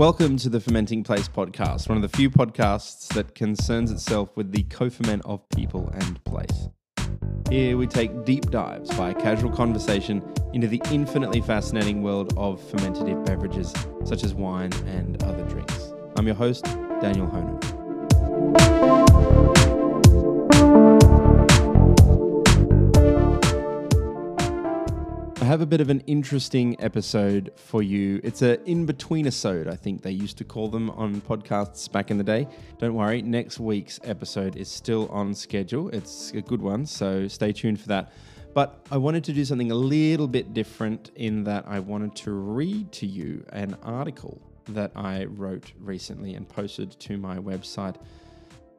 [0.00, 4.50] Welcome to the Fermenting Place podcast, one of the few podcasts that concerns itself with
[4.50, 6.70] the co ferment of people and place.
[7.50, 10.24] Here we take deep dives by casual conversation
[10.54, 13.74] into the infinitely fascinating world of fermentative beverages
[14.06, 15.92] such as wine and other drinks.
[16.16, 16.64] I'm your host,
[17.02, 17.60] Daniel Honan.
[25.50, 28.20] Have a bit of an interesting episode for you.
[28.22, 32.18] It's an in-between episode, I think they used to call them on podcasts back in
[32.18, 32.46] the day.
[32.78, 35.88] Don't worry, next week's episode is still on schedule.
[35.88, 38.12] It's a good one, so stay tuned for that.
[38.54, 42.30] But I wanted to do something a little bit different in that I wanted to
[42.30, 47.96] read to you an article that I wrote recently and posted to my website,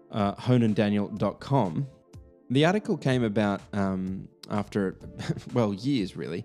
[0.10, 1.88] uh, honandaniel.com.
[2.50, 4.98] The article came about um, after,
[5.54, 6.44] well, years really,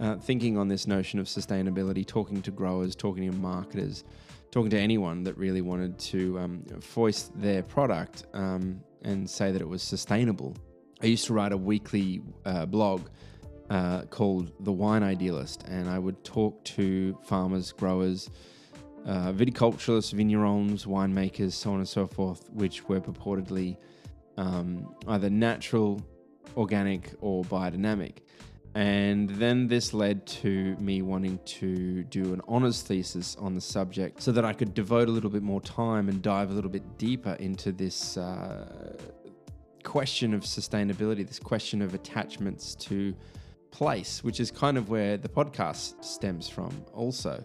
[0.00, 4.04] uh, thinking on this notion of sustainability, talking to growers, talking to marketers,
[4.50, 9.60] talking to anyone that really wanted to um, foist their product um, and say that
[9.60, 10.56] it was sustainable.
[11.02, 13.08] I used to write a weekly uh, blog
[13.70, 18.28] uh, called The Wine Idealist, and I would talk to farmers, growers,
[19.06, 23.76] uh, viticulturists, vignerons, winemakers, so on and so forth, which were purportedly
[24.36, 26.02] um, either natural,
[26.56, 28.18] organic, or biodynamic.
[28.74, 34.22] And then this led to me wanting to do an honours thesis on the subject
[34.22, 36.96] so that I could devote a little bit more time and dive a little bit
[36.96, 38.96] deeper into this uh,
[39.82, 43.14] question of sustainability, this question of attachments to
[43.72, 47.44] place, which is kind of where the podcast stems from, also.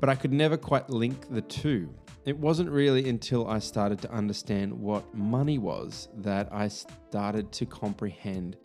[0.00, 1.94] But I could never quite link the two.
[2.26, 7.64] It wasn't really until I started to understand what money was that I started to
[7.64, 8.58] comprehend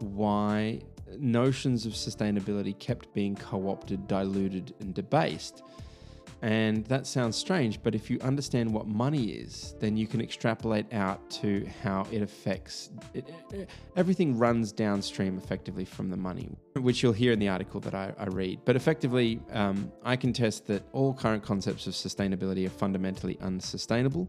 [0.00, 0.80] why
[1.18, 5.62] notions of sustainability kept being co opted, diluted, and debased.
[6.42, 10.90] And that sounds strange, but if you understand what money is, then you can extrapolate
[10.90, 13.28] out to how it affects it,
[13.94, 18.14] everything runs downstream effectively from the money, which you'll hear in the article that I,
[18.18, 18.60] I read.
[18.64, 24.26] But effectively, um, I contest that all current concepts of sustainability are fundamentally unsustainable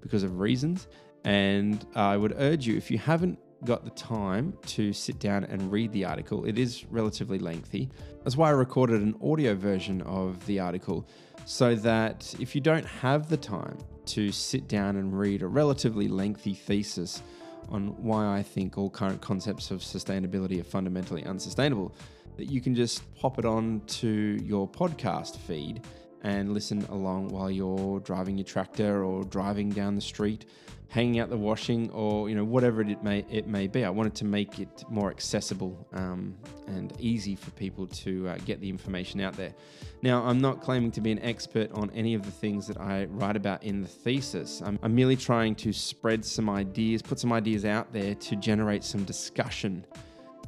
[0.00, 0.88] because of reasons.
[1.24, 5.70] And I would urge you, if you haven't got the time to sit down and
[5.70, 6.44] read the article.
[6.44, 7.88] It is relatively lengthy.
[8.24, 11.06] That's why I recorded an audio version of the article
[11.44, 16.08] so that if you don't have the time to sit down and read a relatively
[16.08, 17.22] lengthy thesis
[17.68, 21.94] on why I think all current concepts of sustainability are fundamentally unsustainable,
[22.36, 24.08] that you can just pop it on to
[24.42, 25.82] your podcast feed
[26.22, 30.46] and listen along while you're driving your tractor or driving down the street
[30.92, 33.82] hanging out the washing or you know whatever it may it may be.
[33.82, 36.36] I wanted to make it more accessible um,
[36.66, 39.54] and easy for people to uh, get the information out there.
[40.02, 43.04] Now, I'm not claiming to be an expert on any of the things that I
[43.04, 44.60] write about in the thesis.
[44.60, 48.84] I'm, I'm merely trying to spread some ideas, put some ideas out there to generate
[48.84, 49.84] some discussion.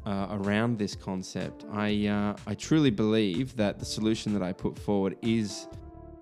[0.07, 4.79] Uh, around this concept, I uh, I truly believe that the solution that I put
[4.79, 5.67] forward is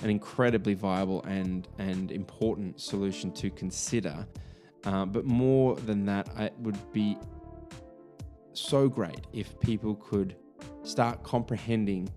[0.03, 4.27] an incredibly viable and and important solution to consider.
[4.85, 7.17] Uh, but more than that, it would be
[8.53, 10.37] so great if people could
[10.83, 12.09] start comprehending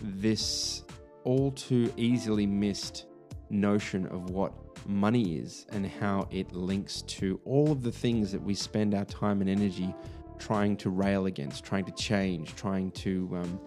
[0.00, 0.84] this
[1.24, 3.06] all too easily missed
[3.50, 4.52] notion of what
[4.86, 9.04] money is and how it links to all of the things that we spend our
[9.04, 9.94] time and energy
[10.38, 13.60] trying to rail against, trying to change, trying to um,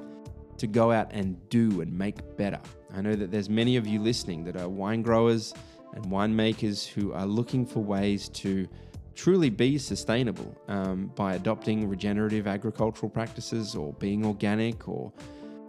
[0.57, 2.59] to go out and do and make better.
[2.95, 5.53] I know that there's many of you listening that are wine growers
[5.93, 8.67] and winemakers who are looking for ways to
[9.15, 15.11] truly be sustainable um, by adopting regenerative agricultural practices or being organic or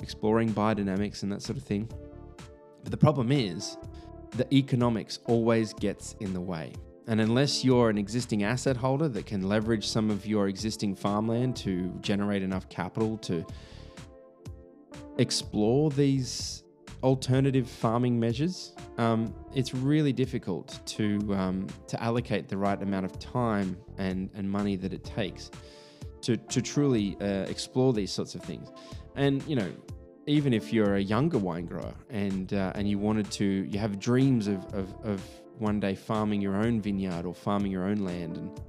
[0.03, 1.89] exploring biodynamics and that sort of thing.
[2.83, 3.77] But the problem is,
[4.31, 6.73] the economics always gets in the way.
[7.09, 11.57] And unless you're an existing asset holder that can leverage some of your existing farmland
[11.59, 13.47] to generate enough capital to
[15.19, 16.65] explore these
[17.03, 23.19] alternative farming measures, um, it's really difficult to um, to allocate the right amount of
[23.19, 25.51] time and, and money that it takes
[26.23, 28.71] to to truly uh, explore these sorts of things.
[29.15, 29.71] And you know,
[30.27, 33.99] even if you're a younger wine grower and uh, and you wanted to, you have
[33.99, 35.23] dreams of, of, of
[35.59, 38.61] one day farming your own vineyard or farming your own land and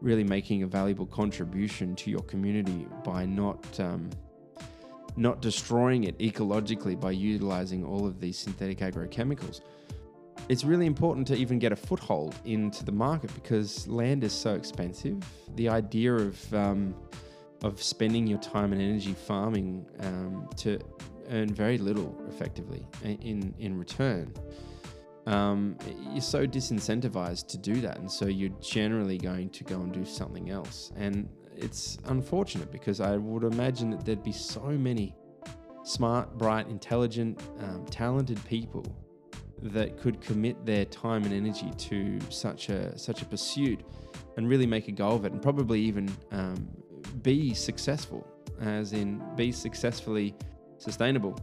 [0.00, 4.08] really making a valuable contribution to your community by not um,
[5.16, 9.60] not destroying it ecologically by utilizing all of these synthetic agrochemicals.
[10.48, 14.54] It's really important to even get a foothold into the market because land is so
[14.54, 15.18] expensive.
[15.56, 16.94] The idea of um,
[17.62, 20.78] of spending your time and energy farming um, to
[21.30, 24.32] earn very little effectively in in return.
[25.26, 25.76] Um,
[26.12, 30.04] you're so disincentivized to do that, and so you're generally going to go and do
[30.04, 30.92] something else.
[30.96, 31.28] And
[31.60, 35.14] it's unfortunate because I would imagine that there'd be so many
[35.84, 38.84] smart, bright, intelligent, um, talented people
[39.62, 43.80] that could commit their time and energy to such a such a pursuit
[44.36, 46.68] and really make a go of it, and probably even um,
[47.22, 48.26] be successful,
[48.60, 50.34] as in be successfully
[50.78, 51.38] sustainable.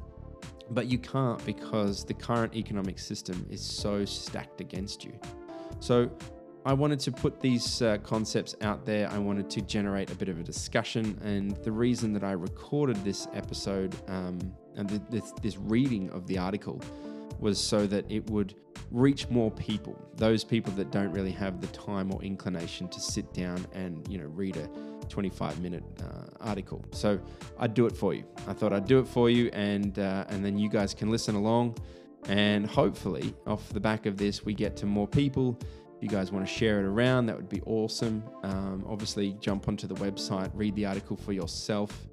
[0.71, 5.13] But you can't because the current economic system is so stacked against you.
[5.79, 6.09] So
[6.67, 9.09] I wanted to put these uh, concepts out there.
[9.09, 11.17] I wanted to generate a bit of a discussion.
[11.23, 14.37] And the reason that I recorded this episode um,
[14.75, 16.81] and th- this, this reading of the article
[17.39, 18.55] was so that it would
[18.91, 23.33] reach more people, those people that don't really have the time or inclination to sit
[23.33, 24.67] down and you know read a
[25.07, 26.83] 25 minute uh, article.
[26.91, 27.17] So
[27.59, 28.25] I'd do it for you.
[28.45, 31.35] I thought I'd do it for you, and uh, and then you guys can listen
[31.35, 31.77] along,
[32.27, 35.57] and hopefully off the back of this we get to more people
[35.97, 38.23] if you guys want to share it around, that would be awesome.
[38.43, 42.07] Um, obviously, jump onto the website, read the article for yourself,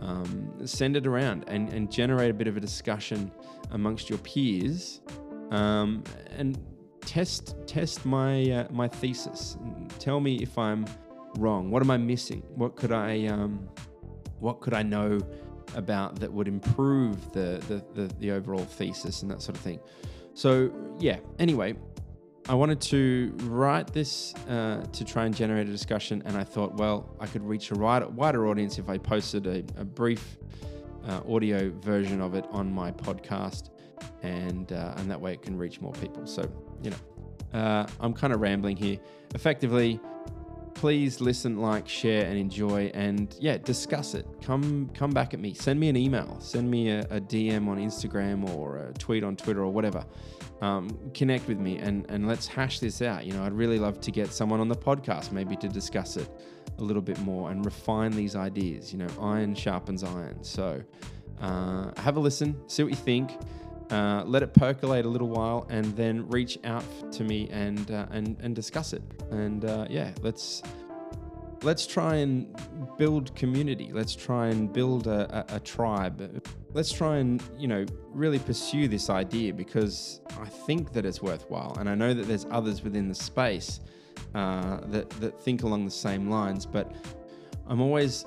[0.00, 3.30] um, send it around, and, and generate a bit of a discussion
[3.70, 5.02] amongst your peers,
[5.52, 6.02] um,
[6.36, 6.58] and
[7.02, 9.56] test test my uh, my thesis.
[10.00, 10.84] Tell me if I'm
[11.36, 11.70] wrong.
[11.70, 12.42] What am I missing?
[12.56, 13.68] What could I um,
[14.40, 15.20] what could I know
[15.76, 19.78] about that would improve the, the the the overall thesis and that sort of thing?
[20.34, 21.18] So yeah.
[21.38, 21.74] Anyway,
[22.48, 26.78] I wanted to write this uh, to try and generate a discussion, and I thought,
[26.78, 30.38] well, I could reach a wider, audience if I posted a, a brief
[31.06, 33.68] uh, audio version of it on my podcast,
[34.22, 36.26] and uh, and that way it can reach more people.
[36.26, 36.50] So,
[36.82, 38.98] you know, uh, I'm kind of rambling here.
[39.34, 40.00] Effectively,
[40.72, 44.26] please listen, like, share, and enjoy, and yeah, discuss it.
[44.40, 45.52] Come come back at me.
[45.52, 46.38] Send me an email.
[46.40, 50.02] Send me a, a DM on Instagram or a tweet on Twitter or whatever
[50.60, 53.24] um, connect with me and, and let's hash this out.
[53.24, 56.28] You know, I'd really love to get someone on the podcast maybe to discuss it
[56.78, 58.92] a little bit more and refine these ideas.
[58.92, 60.42] You know, iron sharpens iron.
[60.42, 60.82] So
[61.40, 63.36] uh, have a listen, see what you think.
[63.90, 68.04] Uh, let it percolate a little while, and then reach out to me and uh,
[68.10, 69.02] and and discuss it.
[69.30, 70.62] And uh, yeah, let's
[71.62, 72.54] let's try and
[72.96, 73.90] build community.
[73.92, 76.42] Let's try and build a, a, a, tribe.
[76.72, 81.76] Let's try and, you know, really pursue this idea because I think that it's worthwhile.
[81.78, 83.80] And I know that there's others within the space
[84.34, 86.92] uh, that, that think along the same lines, but
[87.66, 88.24] I'm always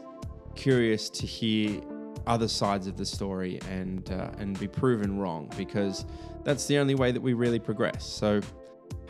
[0.55, 1.81] curious to hear
[2.27, 6.05] other sides of the story and, uh, and be proven wrong because
[6.43, 8.05] that's the only way that we really progress.
[8.05, 8.41] So,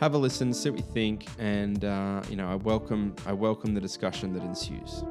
[0.02, 3.72] have a listen, see what you think, and uh, you know, I welcome I welcome
[3.72, 5.04] the discussion that ensues.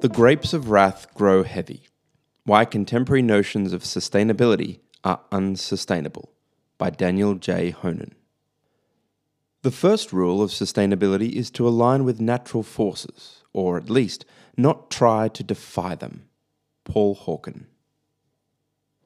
[0.00, 1.86] The grapes of wrath grow heavy.
[2.42, 6.32] Why contemporary notions of sustainability are unsustainable
[6.78, 7.70] by Daniel J.
[7.70, 8.12] Honan.
[9.62, 14.26] The first rule of sustainability is to align with natural forces, or at least
[14.58, 16.28] not try to defy them.
[16.84, 17.64] Paul Hawken.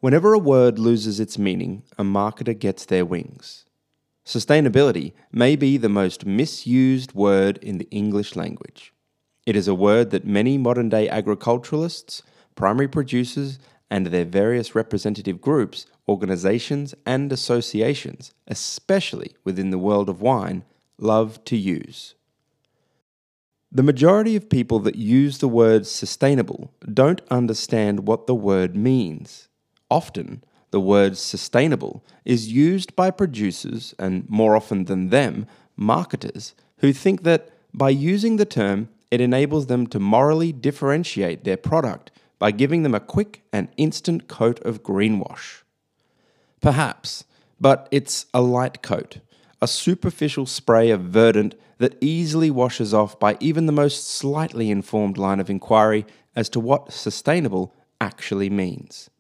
[0.00, 3.64] Whenever a word loses its meaning, a marketer gets their wings.
[4.24, 8.92] Sustainability may be the most misused word in the English language.
[9.46, 12.22] It is a word that many modern day agriculturalists,
[12.54, 13.58] primary producers,
[13.90, 20.64] and their various representative groups, organizations, and associations, especially within the world of wine,
[20.98, 22.14] love to use.
[23.70, 29.48] The majority of people that use the word sustainable don't understand what the word means.
[29.90, 35.46] Often, the word sustainable is used by producers and, more often than them,
[35.76, 41.58] marketers who think that by using the term, it enables them to morally differentiate their
[41.58, 45.62] product by giving them a quick and instant coat of greenwash.
[46.62, 47.24] Perhaps,
[47.60, 49.18] but it's a light coat,
[49.60, 55.16] a superficial spray of verdant that easily washes off by even the most slightly informed
[55.16, 56.04] line of inquiry
[56.36, 59.10] as to what sustainable actually means.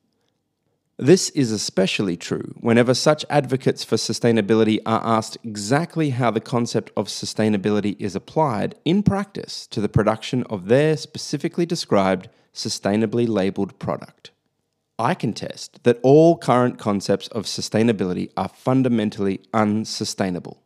[1.00, 6.90] This is especially true whenever such advocates for sustainability are asked exactly how the concept
[6.96, 13.78] of sustainability is applied in practice to the production of their specifically described sustainably labelled
[13.78, 14.32] product.
[14.98, 20.60] I contest that all current concepts of sustainability are fundamentally unsustainable.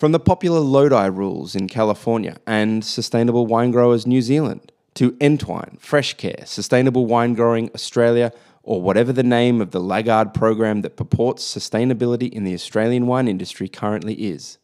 [0.00, 5.76] From the popular Lodi rules in California and Sustainable Wine Growers New Zealand to Entwine,
[5.78, 10.96] Fresh Care, Sustainable Wine Growing Australia, or whatever the name of the laggard program that
[10.96, 14.56] purports sustainability in the Australian wine industry currently is.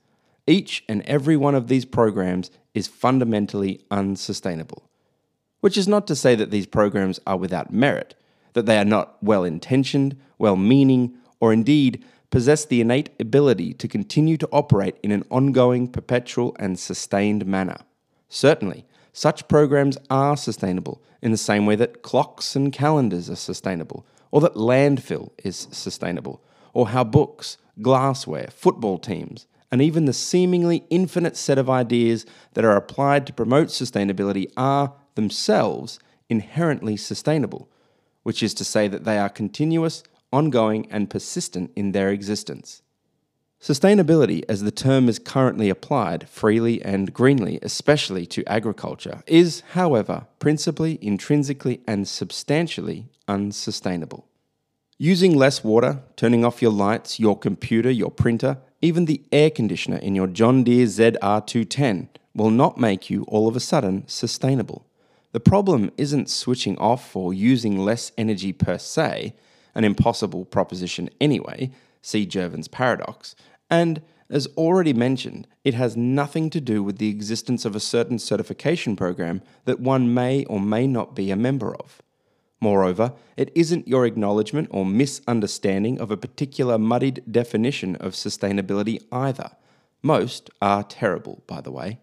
[0.46, 4.88] each and every one of these programs is fundamentally unsustainable.
[5.60, 8.14] Which is not to say that these programs are without merit,
[8.54, 13.88] that they are not well intentioned, well meaning, or indeed possess the innate ability to
[13.88, 17.78] continue to operate in an ongoing, perpetual, and sustained manner.
[18.28, 24.06] Certainly, such programs are sustainable in the same way that clocks and calendars are sustainable,
[24.30, 26.42] or that landfill is sustainable,
[26.72, 32.64] or how books, glassware, football teams, and even the seemingly infinite set of ideas that
[32.64, 37.68] are applied to promote sustainability are themselves inherently sustainable,
[38.22, 40.02] which is to say that they are continuous,
[40.32, 42.82] ongoing, and persistent in their existence.
[43.60, 50.26] Sustainability, as the term is currently applied freely and greenly, especially to agriculture, is, however,
[50.38, 54.26] principally, intrinsically, and substantially unsustainable.
[54.98, 59.96] Using less water, turning off your lights, your computer, your printer, even the air conditioner
[59.96, 64.86] in your John Deere ZR210 will not make you all of a sudden sustainable.
[65.32, 69.34] The problem isn't switching off or using less energy per se,
[69.76, 71.70] an impossible proposition anyway,
[72.02, 73.36] see Jevons' paradox,
[73.70, 78.18] and as already mentioned, it has nothing to do with the existence of a certain
[78.18, 82.02] certification program that one may or may not be a member of.
[82.60, 89.50] Moreover, it isn't your acknowledgement or misunderstanding of a particular muddied definition of sustainability either.
[90.02, 92.00] Most are terrible, by the way.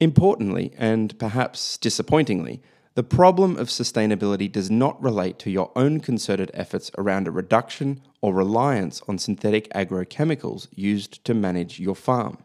[0.00, 2.60] Importantly, and perhaps disappointingly,
[2.98, 8.00] the problem of sustainability does not relate to your own concerted efforts around a reduction
[8.20, 12.38] or reliance on synthetic agrochemicals used to manage your farm.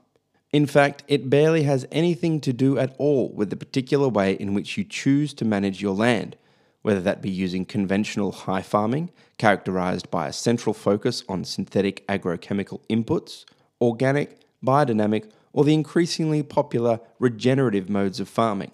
[0.52, 4.54] In fact, it barely has anything to do at all with the particular way in
[4.54, 6.36] which you choose to manage your land,
[6.84, 12.80] whether that be using conventional high farming, characterized by a central focus on synthetic agrochemical
[12.92, 13.44] inputs,
[13.82, 18.70] organic, biodynamic, or the increasingly popular regenerative modes of farming.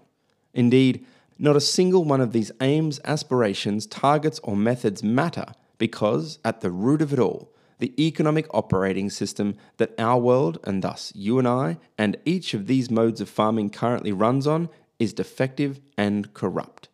[0.54, 1.06] Indeed,
[1.40, 6.70] not a single one of these aims, aspirations, targets, or methods matter because, at the
[6.70, 11.48] root of it all, the economic operating system that our world, and thus you and
[11.48, 14.70] I, and each of these modes of farming currently runs on,
[15.00, 16.90] is defective and corrupt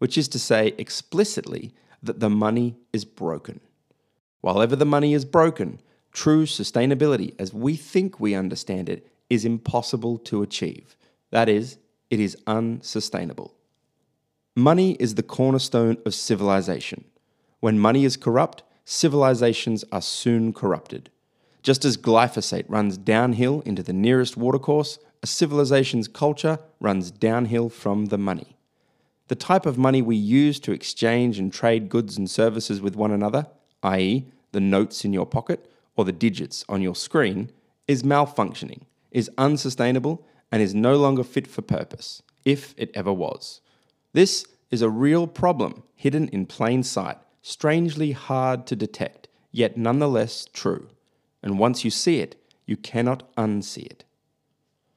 [0.00, 3.60] which is to say explicitly that the money is broken.
[4.40, 5.78] While ever the money is broken,
[6.10, 10.96] true sustainability, as we think we understand it, is impossible to achieve.
[11.30, 11.76] That is,
[12.08, 13.54] it is unsustainable.
[14.60, 17.06] Money is the cornerstone of civilization.
[17.60, 21.08] When money is corrupt, civilizations are soon corrupted.
[21.62, 28.06] Just as glyphosate runs downhill into the nearest watercourse, a civilization's culture runs downhill from
[28.06, 28.58] the money.
[29.28, 33.12] The type of money we use to exchange and trade goods and services with one
[33.12, 33.46] another,
[33.82, 37.50] i.e., the notes in your pocket or the digits on your screen,
[37.88, 43.62] is malfunctioning, is unsustainable, and is no longer fit for purpose, if it ever was.
[44.12, 50.46] This is a real problem hidden in plain sight, strangely hard to detect, yet nonetheless
[50.52, 50.88] true.
[51.42, 52.36] And once you see it,
[52.66, 54.04] you cannot unsee it.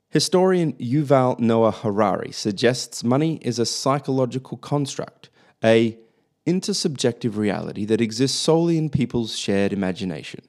[0.09, 5.29] Historian Yuval Noah Harari suggests money is a psychological construct,
[5.63, 5.97] a
[6.45, 10.41] intersubjective reality that exists solely in people's shared imagination.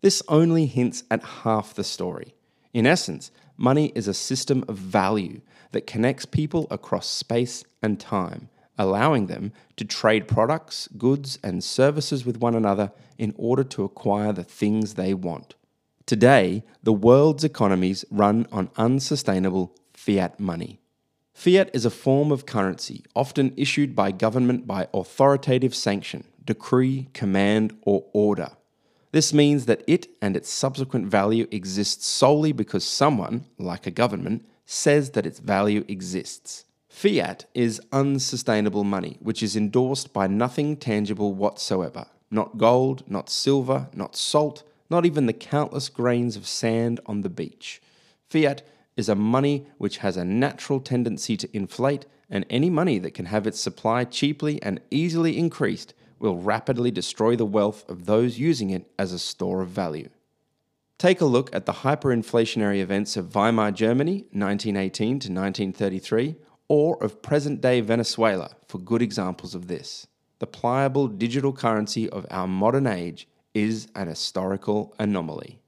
[0.00, 2.34] This only hints at half the story.
[2.72, 5.40] In essence, money is a system of value
[5.72, 8.48] that connects people across space and time,
[8.78, 14.32] allowing them to trade products, goods, and services with one another in order to acquire
[14.32, 15.54] the things they want.
[16.06, 20.80] Today, the world's economies run on unsustainable fiat money.
[21.34, 27.76] Fiat is a form of currency often issued by government by authoritative sanction, decree, command,
[27.82, 28.50] or order.
[29.12, 34.46] This means that it and its subsequent value exists solely because someone, like a government,
[34.70, 36.64] says that its value exists.
[36.88, 43.88] Fiat is unsustainable money, which is endorsed by nothing tangible whatsoever not gold, not silver,
[43.92, 47.82] not salt, not even the countless grains of sand on the beach.
[48.28, 48.62] Fiat
[48.96, 53.26] is a money which has a natural tendency to inflate, and any money that can
[53.26, 58.70] have its supply cheaply and easily increased will rapidly destroy the wealth of those using
[58.70, 60.08] it as a store of value.
[61.00, 66.36] Take a look at the hyperinflationary events of Weimar Germany, 1918 to 1933,
[66.68, 70.06] or of present day Venezuela for good examples of this.
[70.40, 75.62] The pliable digital currency of our modern age is an historical anomaly.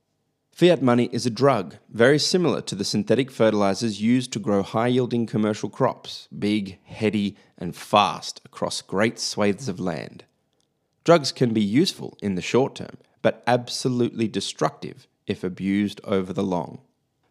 [0.51, 4.89] Fiat money is a drug, very similar to the synthetic fertilizers used to grow high
[4.89, 10.25] yielding commercial crops, big, heady, and fast across great swathes of land.
[11.05, 16.43] Drugs can be useful in the short term, but absolutely destructive if abused over the
[16.43, 16.81] long.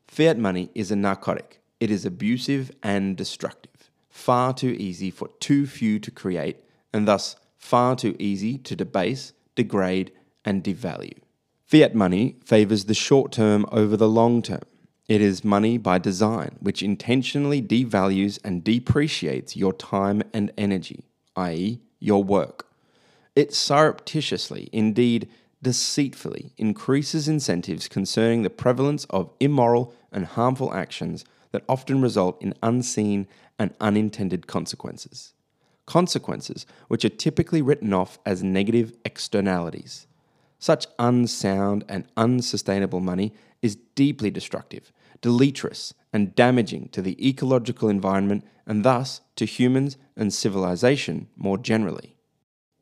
[0.07, 1.61] Fiat money is a narcotic.
[1.79, 6.57] It is abusive and destructive, far too easy for too few to create,
[6.93, 10.11] and thus far too easy to debase, degrade,
[10.43, 11.17] and devalue.
[11.65, 14.63] Fiat money favours the short term over the long term.
[15.07, 21.05] It is money by design, which intentionally devalues and depreciates your time and energy,
[21.35, 22.67] i.e., your work.
[23.35, 25.29] It surreptitiously, indeed
[25.61, 32.53] deceitfully, increases incentives concerning the prevalence of immoral and harmful actions that often result in
[32.63, 33.27] unseen
[33.59, 35.33] and unintended consequences.
[35.85, 40.07] Consequences which are typically written off as negative externalities.
[40.57, 44.91] Such unsound and unsustainable money is deeply destructive,
[45.21, 52.15] deleterious, and damaging to the ecological environment and thus to humans and civilization more generally.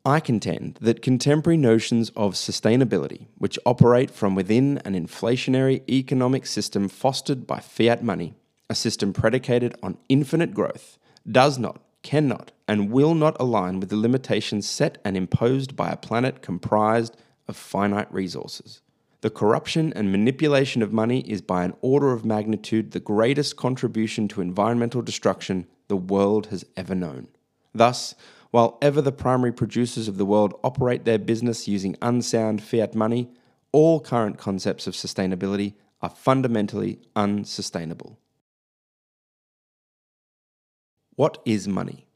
[0.04, 6.88] I contend that contemporary notions of sustainability, which operate from within an inflationary economic system
[6.88, 8.34] fostered by fiat money,
[8.70, 10.96] a system predicated on infinite growth,
[11.30, 15.98] does not, cannot, and will not align with the limitations set and imposed by a
[15.98, 17.14] planet comprised
[17.46, 18.80] of finite resources.
[19.20, 24.28] The corruption and manipulation of money is by an order of magnitude the greatest contribution
[24.28, 27.28] to environmental destruction the world has ever known.
[27.74, 28.14] Thus,
[28.50, 33.30] while ever the primary producers of the world operate their business using unsound fiat money,
[33.72, 38.18] all current concepts of sustainability are fundamentally unsustainable.
[41.14, 42.06] What is money?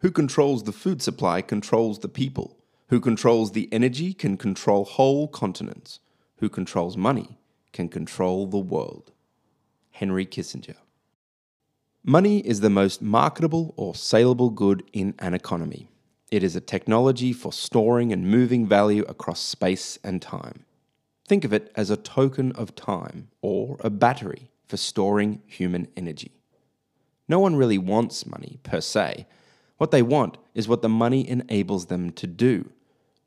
[0.00, 2.56] Who controls the food supply controls the people.
[2.88, 6.00] Who controls the energy can control whole continents.
[6.36, 7.38] Who controls money
[7.72, 9.12] can control the world.
[9.90, 10.76] Henry Kissinger.
[12.08, 15.90] Money is the most marketable or saleable good in an economy.
[16.30, 20.64] It is a technology for storing and moving value across space and time.
[21.26, 26.32] Think of it as a token of time or a battery for storing human energy.
[27.28, 29.26] No one really wants money per se.
[29.76, 32.70] What they want is what the money enables them to do.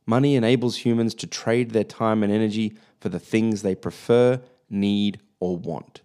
[0.07, 5.19] Money enables humans to trade their time and energy for the things they prefer, need,
[5.39, 6.01] or want.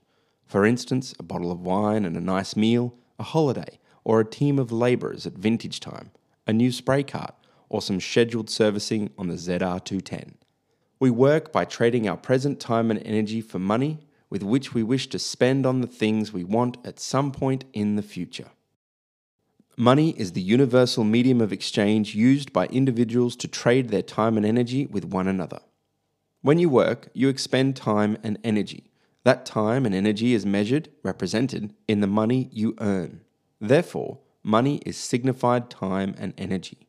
[0.47, 4.59] For instance, a bottle of wine and a nice meal, a holiday, or a team
[4.59, 6.13] of labourers at vintage time,
[6.47, 7.35] a new spray cart,
[7.69, 10.35] or some scheduled servicing on the ZR210.
[11.01, 13.99] We work by trading our present time and energy for money
[14.31, 17.97] with which we wish to spend on the things we want at some point in
[17.97, 18.51] the future.
[19.77, 24.47] Money is the universal medium of exchange used by individuals to trade their time and
[24.47, 25.61] energy with one another.
[26.41, 28.91] When you work, you expend time and energy.
[29.27, 33.23] That time and energy is measured, represented, in the money you earn.
[33.61, 36.87] Therefore, money is signified time and energy.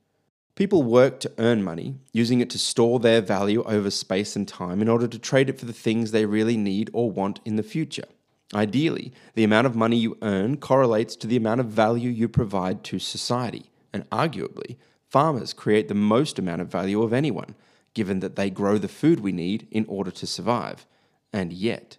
[0.54, 4.84] People work to earn money, using it to store their value over space and time
[4.84, 7.64] in order to trade it for the things they really need or want in the
[7.64, 8.06] future.
[8.54, 12.84] Ideally, the amount of money you earn correlates to the amount of value you provide
[12.84, 14.78] to society, and arguably,
[15.10, 17.56] farmers create the most amount of value of anyone,
[17.96, 20.86] given that they grow the food we need in order to survive.
[21.34, 21.98] And yet,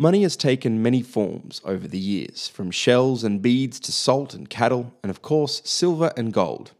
[0.00, 4.48] Money has taken many forms over the years, from shells and beads to salt and
[4.48, 6.72] cattle, and of course, silver and gold.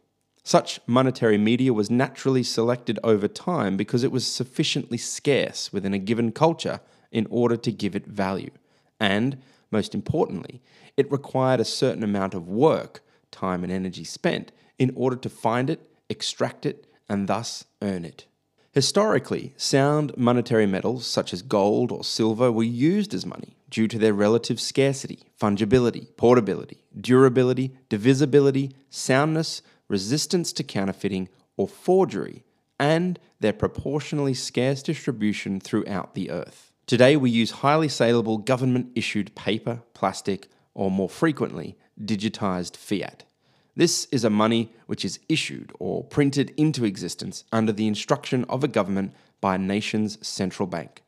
[0.43, 5.99] Such monetary media was naturally selected over time because it was sufficiently scarce within a
[5.99, 6.79] given culture
[7.11, 8.49] in order to give it value.
[8.99, 9.37] And,
[9.69, 10.59] most importantly,
[10.97, 15.69] it required a certain amount of work, time, and energy spent in order to find
[15.69, 18.25] it, extract it, and thus earn it.
[18.73, 23.99] Historically, sound monetary metals such as gold or silver were used as money due to
[23.99, 32.45] their relative scarcity, fungibility, portability, durability, divisibility, soundness, resistance to counterfeiting or forgery,
[32.79, 36.71] and their proportionally scarce distribution throughout the earth.
[36.87, 43.25] Today, we use highly saleable government issued paper, plastic, or more frequently, digitized fiat.
[43.75, 48.63] This is a money which is issued or printed into existence under the instruction of
[48.63, 51.03] a government by a nation's central bank.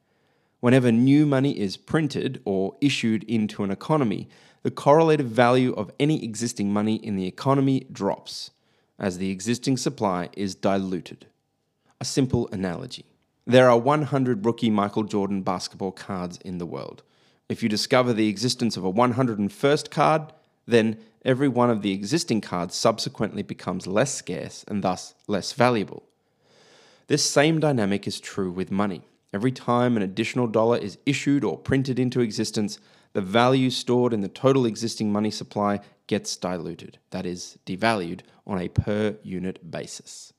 [0.62, 4.30] Whenever new money is printed or issued into an economy,
[4.62, 8.52] the correlative value of any existing money in the economy drops,
[8.98, 11.26] as the existing supply is diluted.
[12.00, 13.06] A simple analogy.
[13.46, 17.04] There are 100 rookie Michael Jordan basketball cards in the world.
[17.50, 20.32] If you discover the existence of a 101st card,
[20.66, 26.04] then every one of the existing cards subsequently becomes less scarce and thus less valuable.
[27.08, 29.04] This same dynamic is true with money.
[29.34, 32.80] Every time an additional dollar is issued or printed into existence,
[33.14, 38.60] the value stored in the total existing money supply gets diluted, that is, devalued, on
[38.60, 40.34] a per unit basis.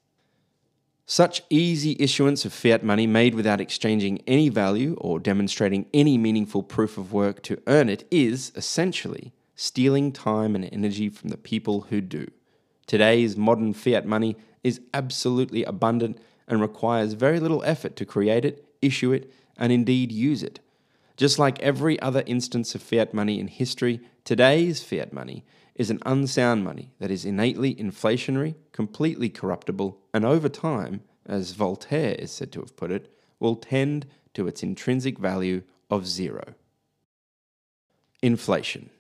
[1.07, 6.63] Such easy issuance of fiat money made without exchanging any value or demonstrating any meaningful
[6.63, 11.83] proof of work to earn it is, essentially, stealing time and energy from the people
[11.83, 12.31] who do.
[12.87, 18.65] Today's modern fiat money is absolutely abundant and requires very little effort to create it,
[18.83, 20.61] issue it, and indeed use it.
[21.17, 26.01] Just like every other instance of fiat money in history, today's fiat money is an
[26.05, 32.53] unsound money that is innately inflationary, completely corruptible, and over time, as Voltaire is said
[32.53, 36.55] to have put it, will tend to its intrinsic value of zero.
[38.23, 38.91] Inflation.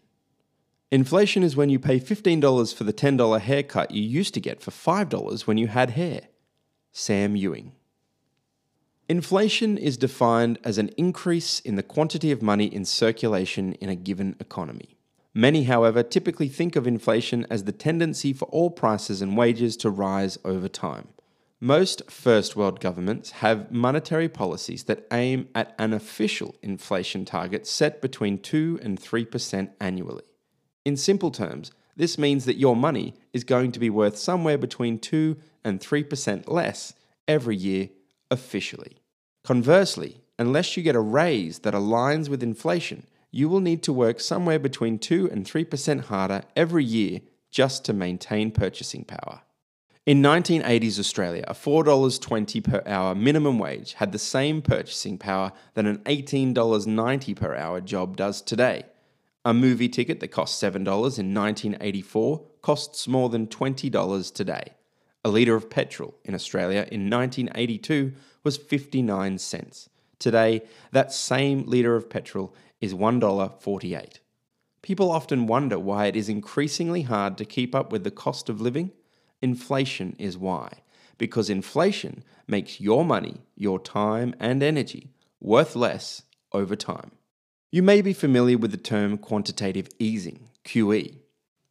[0.94, 4.70] Inflation is when you pay $15 for the $10 haircut you used to get for
[4.70, 6.28] $5 when you had hair.
[6.92, 7.72] Sam Ewing.
[9.08, 13.96] Inflation is defined as an increase in the quantity of money in circulation in a
[13.96, 14.96] given economy.
[15.34, 19.90] Many, however, typically think of inflation as the tendency for all prices and wages to
[19.90, 21.08] rise over time.
[21.58, 28.00] Most first world governments have monetary policies that aim at an official inflation target set
[28.00, 30.22] between 2 and 3% annually.
[30.84, 34.98] In simple terms, this means that your money is going to be worth somewhere between
[34.98, 36.94] 2 and 3% less
[37.26, 37.88] every year
[38.30, 38.98] officially.
[39.44, 44.20] Conversely, unless you get a raise that aligns with inflation, you will need to work
[44.20, 47.20] somewhere between 2 and 3% harder every year
[47.50, 49.40] just to maintain purchasing power.
[50.06, 55.86] In 1980s Australia, a $4.20 per hour minimum wage had the same purchasing power that
[55.86, 58.84] an $18.90 per hour job does today.
[59.46, 64.72] A movie ticket that cost $7 in 1984 costs more than $20 today.
[65.22, 69.90] A litre of petrol in Australia in 1982 was 59 cents.
[70.18, 74.18] Today, that same litre of petrol is $1.48.
[74.80, 78.62] People often wonder why it is increasingly hard to keep up with the cost of
[78.62, 78.92] living.
[79.42, 80.70] Inflation is why.
[81.18, 87.12] Because inflation makes your money, your time, and energy worth less over time.
[87.74, 91.16] You may be familiar with the term quantitative easing, QE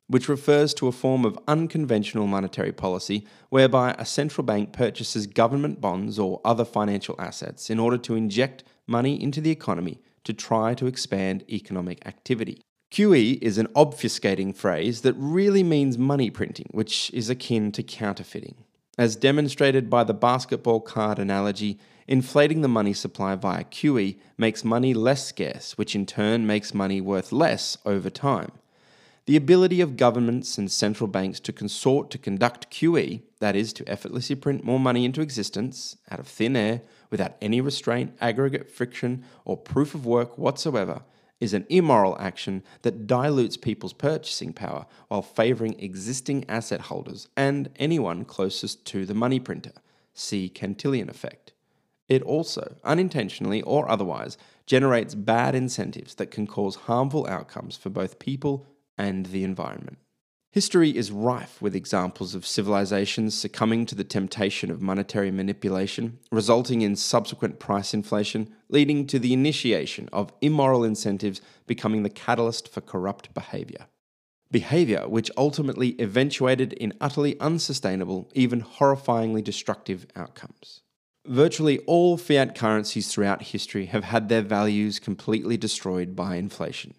[0.07, 5.79] which refers to a form of unconventional monetary policy whereby a central bank purchases government
[5.79, 10.73] bonds or other financial assets in order to inject money into the economy to try
[10.73, 12.61] to expand economic activity.
[12.91, 18.55] QE is an obfuscating phrase that really means money printing, which is akin to counterfeiting.
[18.97, 24.93] As demonstrated by the basketball card analogy, inflating the money supply via QE makes money
[24.93, 28.51] less scarce, which in turn makes money worth less over time.
[29.25, 33.87] The ability of governments and central banks to consort to conduct QE, that is, to
[33.87, 39.23] effortlessly print more money into existence out of thin air without any restraint, aggregate friction,
[39.45, 41.03] or proof of work whatsoever,
[41.39, 47.69] is an immoral action that dilutes people's purchasing power while favouring existing asset holders and
[47.77, 49.73] anyone closest to the money printer.
[50.13, 51.52] See Cantillon effect.
[52.09, 58.19] It also, unintentionally or otherwise, generates bad incentives that can cause harmful outcomes for both
[58.19, 58.65] people
[58.97, 59.97] and the environment.
[60.53, 66.83] History is rife with examples of civilizations succumbing to the temptation of monetary manipulation, resulting
[66.83, 72.81] in subsequent price inflation, leading to the initiation of immoral incentives becoming the catalyst for
[72.81, 73.87] corrupt behavior.
[74.51, 80.82] Behavior which ultimately eventuated in utterly unsustainable, even horrifyingly destructive outcomes.
[81.25, 86.95] Virtually all fiat currencies throughout history have had their values completely destroyed by inflation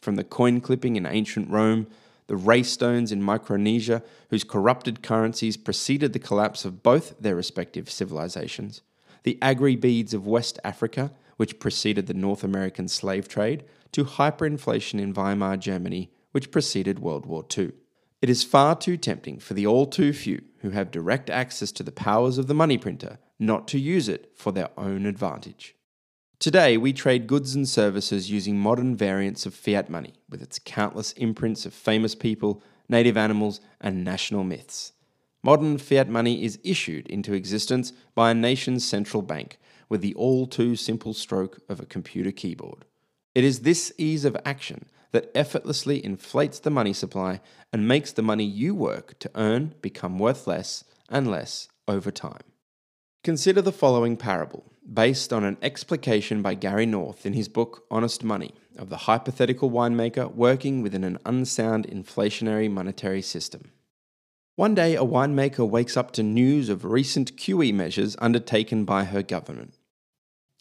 [0.00, 1.86] from the coin clipping in ancient Rome,
[2.28, 7.90] the rai stones in Micronesia, whose corrupted currencies preceded the collapse of both their respective
[7.90, 8.82] civilizations,
[9.24, 15.00] the aggry beads of West Africa, which preceded the North American slave trade, to hyperinflation
[15.00, 17.72] in Weimar Germany, which preceded World War II.
[18.20, 21.82] It is far too tempting for the all too few who have direct access to
[21.82, 25.74] the powers of the money printer not to use it for their own advantage.
[26.38, 31.12] Today, we trade goods and services using modern variants of fiat money, with its countless
[31.12, 34.92] imprints of famous people, native animals, and national myths.
[35.42, 40.46] Modern fiat money is issued into existence by a nation's central bank with the all
[40.46, 42.84] too simple stroke of a computer keyboard.
[43.34, 47.40] It is this ease of action that effortlessly inflates the money supply
[47.72, 52.42] and makes the money you work to earn become worth less and less over time.
[53.28, 58.24] Consider the following parable based on an explication by Gary North in his book Honest
[58.24, 63.72] Money of the hypothetical winemaker working within an unsound inflationary monetary system.
[64.56, 69.22] One day, a winemaker wakes up to news of recent QE measures undertaken by her
[69.22, 69.74] government.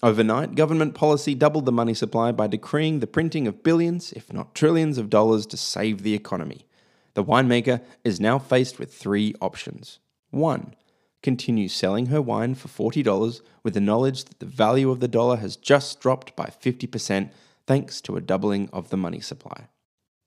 [0.03, 4.53] Overnight, government policy doubled the money supply by decreeing the printing of billions, if not
[4.53, 6.65] trillions, of dollars to save the economy.
[7.13, 9.99] The winemaker is now faced with three options.
[10.31, 10.75] 1.
[11.23, 15.37] Continues selling her wine for $40 with the knowledge that the value of the dollar
[15.37, 17.31] has just dropped by 50%
[17.65, 19.67] thanks to a doubling of the money supply.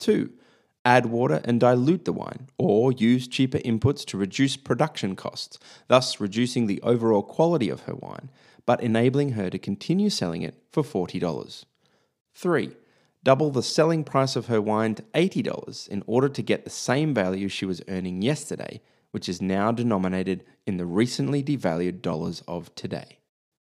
[0.00, 0.30] 2.
[0.84, 6.20] Add water and dilute the wine, or use cheaper inputs to reduce production costs, thus
[6.20, 8.30] reducing the overall quality of her wine,
[8.64, 11.64] but enabling her to continue selling it for $40.
[12.34, 12.76] 3.
[13.22, 17.12] Double the selling price of her wine to $80 in order to get the same
[17.12, 18.80] value she was earning yesterday,
[19.12, 23.18] which is now denominated in the recently devalued dollars of today.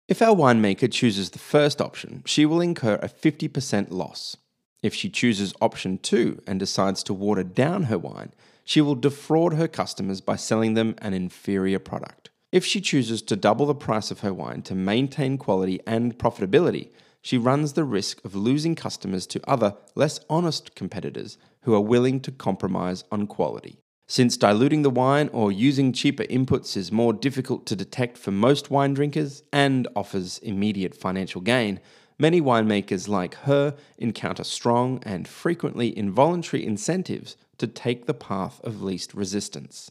[0.08, 4.38] If our winemaker chooses the first option, she will incur a 50% loss.
[4.84, 9.54] If she chooses option 2 and decides to water down her wine, she will defraud
[9.54, 12.30] her customers by selling them an inferior product.
[12.52, 16.90] If she chooses to double the price of her wine to maintain quality and profitability,
[17.22, 22.20] she runs the risk of losing customers to other, less honest competitors who are willing
[22.22, 23.81] to compromise on quality.
[24.12, 28.70] Since diluting the wine or using cheaper inputs is more difficult to detect for most
[28.70, 31.80] wine drinkers and offers immediate financial gain,
[32.20, 38.82] many winemakers like her encounter strong and frequently involuntary incentives to take the path of
[38.82, 39.90] least resistance.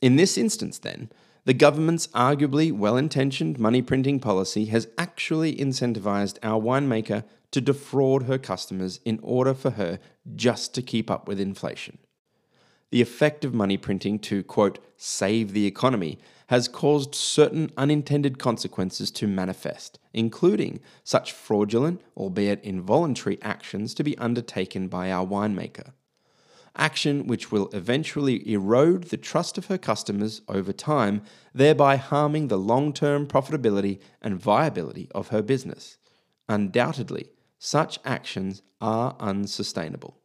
[0.00, 1.08] In this instance, then,
[1.44, 7.22] the government's arguably well intentioned money printing policy has actually incentivized our winemaker
[7.52, 10.00] to defraud her customers in order for her
[10.34, 11.98] just to keep up with inflation.
[12.92, 19.10] The effect of money printing to, quote, save the economy has caused certain unintended consequences
[19.12, 25.92] to manifest, including such fraudulent, albeit involuntary, actions to be undertaken by our winemaker
[26.76, 31.22] action which will eventually erode the trust of her customers over time,
[31.54, 35.98] thereby harming the long term profitability and viability of her business.
[36.48, 37.28] Undoubtedly,
[37.58, 40.21] such actions are unsustainable.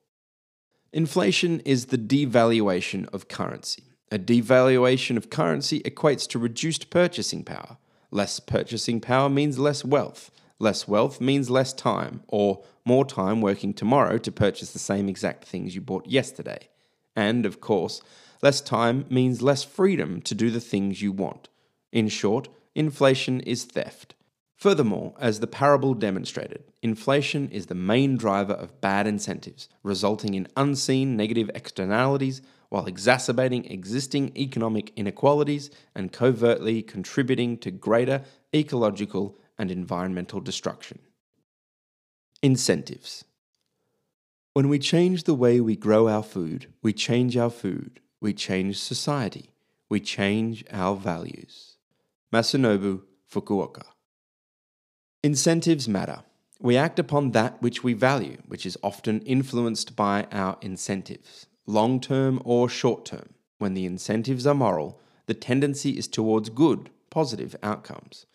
[0.93, 3.83] Inflation is the devaluation of currency.
[4.09, 7.77] A devaluation of currency equates to reduced purchasing power.
[8.09, 10.31] Less purchasing power means less wealth.
[10.59, 15.43] Less wealth means less time, or more time working tomorrow to purchase the same exact
[15.43, 16.69] things you bought yesterday.
[17.17, 18.01] And, of course,
[18.41, 21.49] less time means less freedom to do the things you want.
[21.91, 24.15] In short, inflation is theft.
[24.57, 30.47] Furthermore, as the parable demonstrated, inflation is the main driver of bad incentives, resulting in
[30.57, 39.69] unseen negative externalities while exacerbating existing economic inequalities and covertly contributing to greater ecological and
[39.69, 40.97] environmental destruction.
[42.41, 43.25] Incentives.
[44.53, 48.79] When we change the way we grow our food, we change our food, we change
[48.79, 49.51] society,
[49.87, 51.77] we change our values.
[52.33, 53.83] Masanobu Fukuoka.
[55.23, 56.21] Incentives matter.
[56.59, 61.99] We act upon that which we value, which is often influenced by our incentives, long
[61.99, 63.33] term or short term.
[63.57, 68.27] When the incentives are moral, the tendency is towards good, positive outcomes.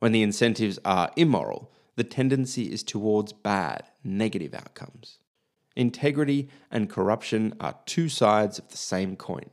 [0.00, 5.18] When the incentives are immoral, the tendency is towards bad, negative outcomes.
[5.74, 9.48] Integrity and corruption are two sides of the same coin.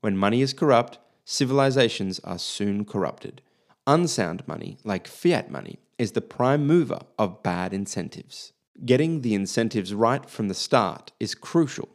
[0.00, 3.42] When money is corrupt, civilizations are soon corrupted.
[3.86, 8.52] Unsound money, like fiat money, is the prime mover of bad incentives.
[8.84, 11.88] Getting the incentives right from the start is crucial.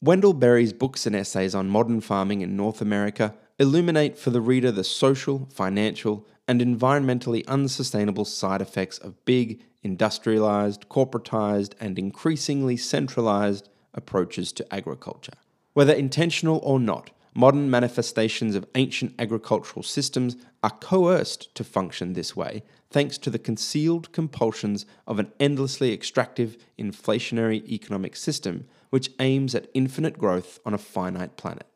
[0.00, 4.72] Wendell Berry's books and essays on modern farming in North America illuminate for the reader
[4.72, 13.68] the social, financial, and environmentally unsustainable side effects of big, industrialized, corporatized, and increasingly centralized
[13.92, 15.34] approaches to agriculture.
[15.74, 22.34] Whether intentional or not, modern manifestations of ancient agricultural systems are coerced to function this
[22.36, 29.54] way thanks to the concealed compulsions of an endlessly extractive, inflationary economic system which aims
[29.54, 31.66] at infinite growth on a finite planet.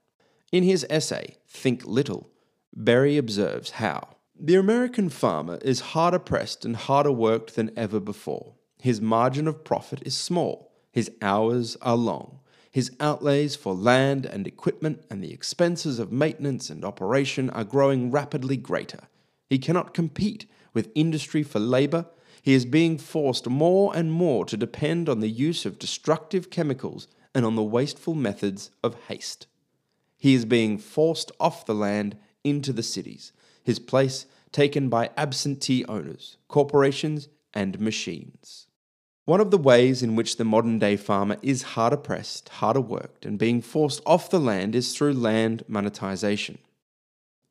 [0.50, 2.30] In his essay, Think Little,
[2.74, 8.54] Berry observes how, the American farmer is harder pressed and harder worked than ever before.
[8.82, 12.40] His margin of profit is small, his hours are long,
[12.74, 18.10] his outlays for land and equipment and the expenses of maintenance and operation are growing
[18.10, 19.02] rapidly greater.
[19.48, 22.06] He cannot compete with industry for labor.
[22.42, 27.06] He is being forced more and more to depend on the use of destructive chemicals
[27.32, 29.46] and on the wasteful methods of haste.
[30.18, 33.30] He is being forced off the land into the cities
[33.62, 38.63] his place taken by absentee owners, corporations, and machines.
[39.26, 43.24] One of the ways in which the modern day farmer is harder pressed, harder worked,
[43.24, 46.58] and being forced off the land is through land monetization.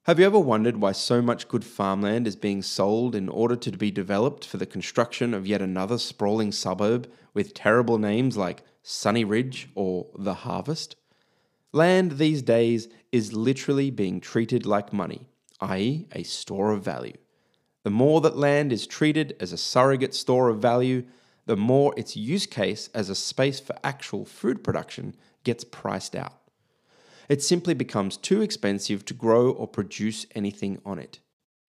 [0.03, 3.71] Have you ever wondered why so much good farmland is being sold in order to
[3.71, 9.23] be developed for the construction of yet another sprawling suburb with terrible names like Sunny
[9.23, 10.95] Ridge or The Harvest?
[11.71, 15.27] Land these days is literally being treated like money,
[15.59, 17.17] i.e., a store of value.
[17.81, 21.05] The more that land is treated as a surrogate store of value,
[21.45, 26.39] the more its use case as a space for actual food production gets priced out.
[27.29, 31.19] It simply becomes too expensive to grow or produce anything on it.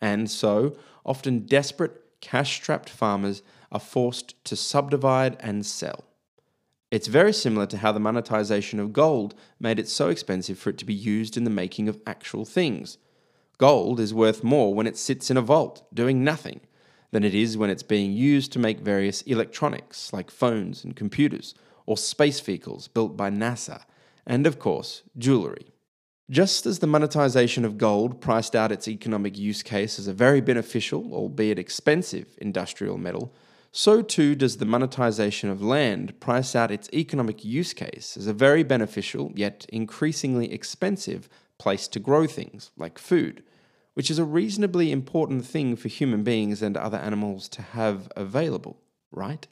[0.01, 6.05] And so, often desperate, cash strapped farmers are forced to subdivide and sell.
[6.91, 10.79] It's very similar to how the monetization of gold made it so expensive for it
[10.79, 12.99] to be used in the making of actual things.
[13.59, 16.61] Gold is worth more when it sits in a vault, doing nothing,
[17.15, 21.55] than it is when it's being used to make various electronics like phones and computers,
[21.87, 23.85] or space vehicles built by NASA,
[24.27, 25.67] and of course, jewellery.
[26.29, 30.41] Just as the monetization of gold priced out its economic use case as a very
[30.41, 33.33] beneficial, albeit expensive, industrial metal,
[33.71, 38.33] so too does the monetization of land price out its economic use case as a
[38.33, 43.45] very beneficial, yet increasingly expensive, place to grow things, like food,
[43.95, 48.77] which is a reasonably important thing for human beings and other animals to have available,
[49.11, 49.47] right?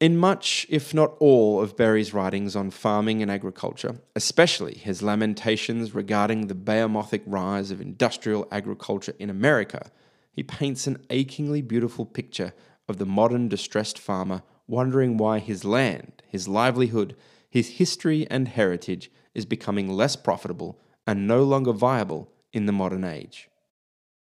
[0.00, 5.94] In much, if not all, of Berry's writings on farming and agriculture, especially his lamentations
[5.94, 9.90] regarding the behemothhic rise of industrial agriculture in America,
[10.30, 12.52] he paints an achingly beautiful picture
[12.88, 17.16] of the modern distressed farmer wondering why his land, his livelihood,
[17.50, 20.78] his history and heritage is becoming less profitable
[21.08, 23.47] and no longer viable in the modern age.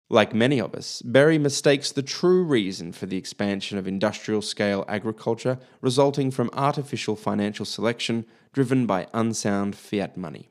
[0.09, 4.85] Like many of us, Berry mistakes the true reason for the expansion of industrial scale
[4.87, 10.49] agriculture resulting from artificial financial selection driven by unsound fiat money.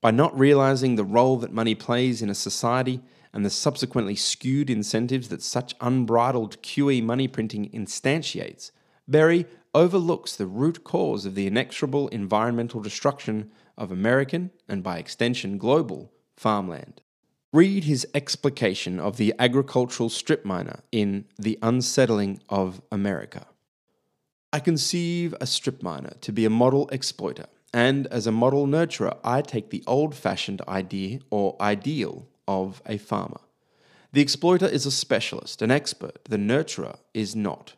[0.00, 3.00] By not realizing the role that money plays in a society,
[3.32, 8.70] and the subsequently skewed incentives that such unbridled QE money printing instantiates,
[9.06, 15.58] Berry overlooks the root cause of the inexorable environmental destruction of American, and by extension
[15.58, 17.02] global, farmland.
[17.56, 23.46] Read his explication of the agricultural strip miner in The Unsettling of America.
[24.52, 29.16] I conceive a strip miner to be a model exploiter, and as a model nurturer,
[29.24, 33.40] I take the old fashioned idea or ideal of a farmer.
[34.12, 36.26] The exploiter is a specialist, an expert.
[36.26, 37.72] The nurturer is not.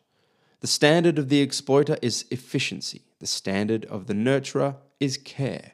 [0.59, 3.03] The standard of the exploiter is efficiency.
[3.19, 5.71] The standard of the nurturer is care.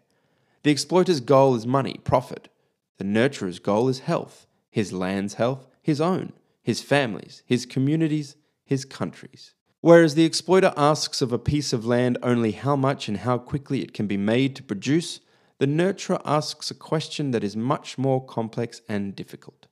[0.62, 2.50] The exploiter's goal is money, profit.
[2.97, 8.84] The nurturer's goal is health his land's health, his own, his family's, his community's, his
[8.84, 9.53] country's.
[9.79, 13.81] Whereas the exploiter asks of a piece of land only how much and how quickly
[13.81, 15.21] it can be made to produce,
[15.60, 19.67] the nurturer asks a question that is much more complex and difficult.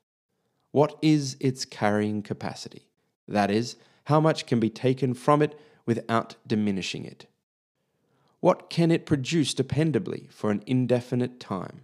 [0.72, 2.88] What is its carrying capacity?
[3.28, 7.26] That is, how much can be taken from it without diminishing it?
[8.40, 11.82] What can it produce dependably for an indefinite time?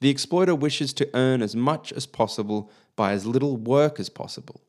[0.00, 4.60] The exploiter wishes to earn as much as possible by as little work as possible.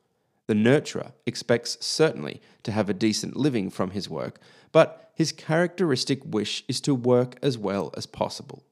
[0.47, 4.39] The nurturer expects certainly to have a decent living from his work,
[4.71, 8.63] but his characteristic wish is to work as well as possible.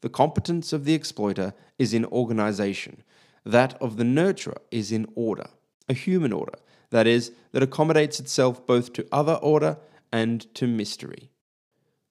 [0.00, 3.02] The competence of the exploiter is in organization,
[3.44, 5.46] that of the nurturer is in order,
[5.88, 6.58] a human order,
[6.90, 9.78] that is, that accommodates itself both to other order
[10.12, 11.30] and to mystery.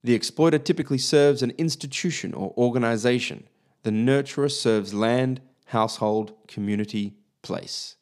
[0.03, 3.47] The exploiter typically serves an institution or organization.
[3.83, 7.97] The nurturer serves land, household, community, place.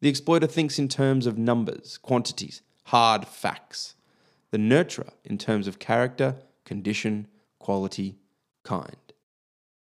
[0.00, 3.94] The exploiter thinks in terms of numbers, quantities, hard facts.
[4.50, 7.26] The nurturer in terms of character, condition,
[7.58, 8.18] quality,
[8.64, 8.96] kind.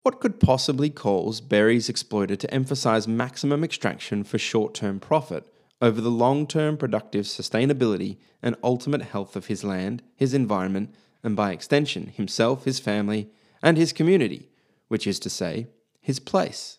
[0.03, 5.47] What could possibly cause Berry's exploiter to emphasize maximum extraction for short term profit
[5.81, 10.93] over the long term productive sustainability and ultimate health of his land, his environment,
[11.23, 13.29] and by extension, himself, his family,
[13.63, 14.49] and his community,
[14.93, 15.65] which is to say,
[16.01, 16.77] his place?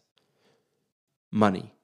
[1.33, 1.75] Money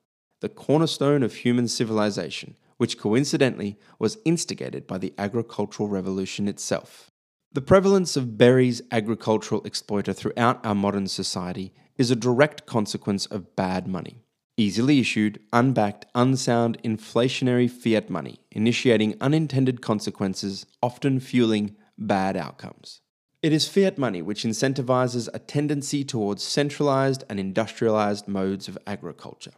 [0.40, 7.10] the cornerstone of human civilization, which coincidentally was instigated by the agricultural revolution itself.
[7.52, 13.56] The prevalence of Berry's agricultural exploiter throughout our modern society is a direct consequence of
[13.56, 14.22] bad money.
[14.56, 23.00] Easily issued, unbacked, unsound, inflationary fiat money, initiating unintended consequences, often fueling bad outcomes.
[23.42, 29.52] It is fiat money which incentivizes a tendency towards centralized and industrialized modes of agriculture.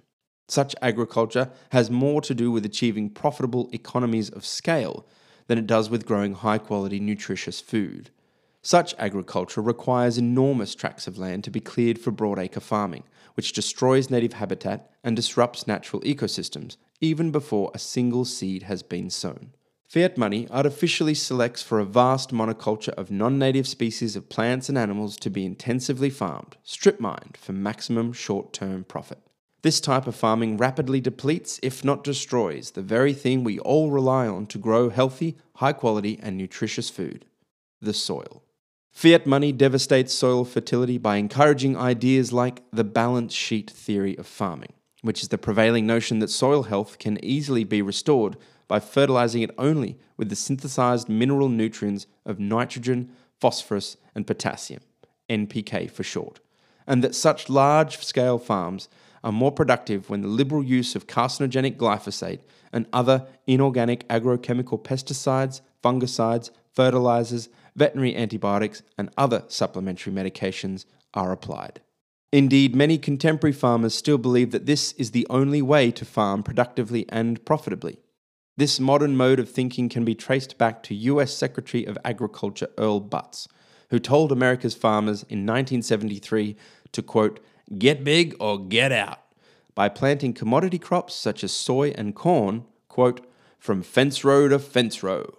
[0.48, 5.04] Such agriculture has more to do with achieving profitable economies of scale
[5.48, 8.10] than it does with growing high quality, nutritious food.
[8.62, 13.02] Such agriculture requires enormous tracts of land to be cleared for broadacre farming,
[13.34, 19.10] which destroys native habitat and disrupts natural ecosystems even before a single seed has been
[19.10, 19.50] sown.
[19.92, 24.78] Fiat money artificially selects for a vast monoculture of non native species of plants and
[24.78, 29.18] animals to be intensively farmed, strip mined for maximum short term profit.
[29.60, 34.26] This type of farming rapidly depletes, if not destroys, the very thing we all rely
[34.26, 37.26] on to grow healthy, high quality, and nutritious food
[37.82, 38.42] the soil.
[38.92, 44.72] Fiat money devastates soil fertility by encouraging ideas like the balance sheet theory of farming,
[45.02, 48.38] which is the prevailing notion that soil health can easily be restored
[48.72, 54.80] by fertilizing it only with the synthesized mineral nutrients of nitrogen, phosphorus, and potassium,
[55.28, 56.40] NPK for short,
[56.86, 58.88] and that such large scale farms
[59.22, 62.40] are more productive when the liberal use of carcinogenic glyphosate
[62.72, 71.82] and other inorganic agrochemical pesticides, fungicides, fertilizers, veterinary antibiotics, and other supplementary medications are applied.
[72.32, 77.04] Indeed, many contemporary farmers still believe that this is the only way to farm productively
[77.10, 77.98] and profitably.
[78.56, 83.00] This modern mode of thinking can be traced back to US Secretary of Agriculture Earl
[83.00, 83.48] Butz,
[83.88, 86.56] who told America's farmers in 1973
[86.92, 87.40] to quote,
[87.78, 89.20] get big or get out,
[89.74, 93.26] by planting commodity crops such as soy and corn, quote,
[93.58, 95.38] from fence row to fence row.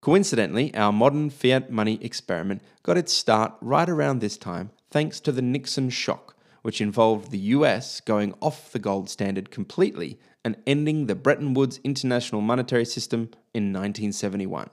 [0.00, 5.32] Coincidentally, our modern fiat money experiment got its start right around this time thanks to
[5.32, 11.06] the Nixon shock, which involved the US going off the gold standard completely and ending
[11.06, 14.70] the Bretton Woods international monetary system in 1971.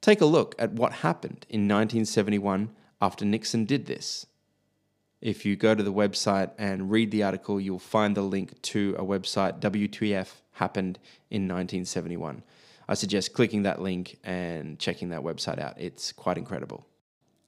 [0.00, 2.70] Take a look at what happened in 1971
[3.00, 4.26] after Nixon did this.
[5.20, 8.94] If you go to the website and read the article, you'll find the link to
[8.98, 10.98] a website, WTF happened
[11.30, 12.42] in 1971.
[12.86, 15.80] I suggest clicking that link and checking that website out.
[15.80, 16.86] It's quite incredible.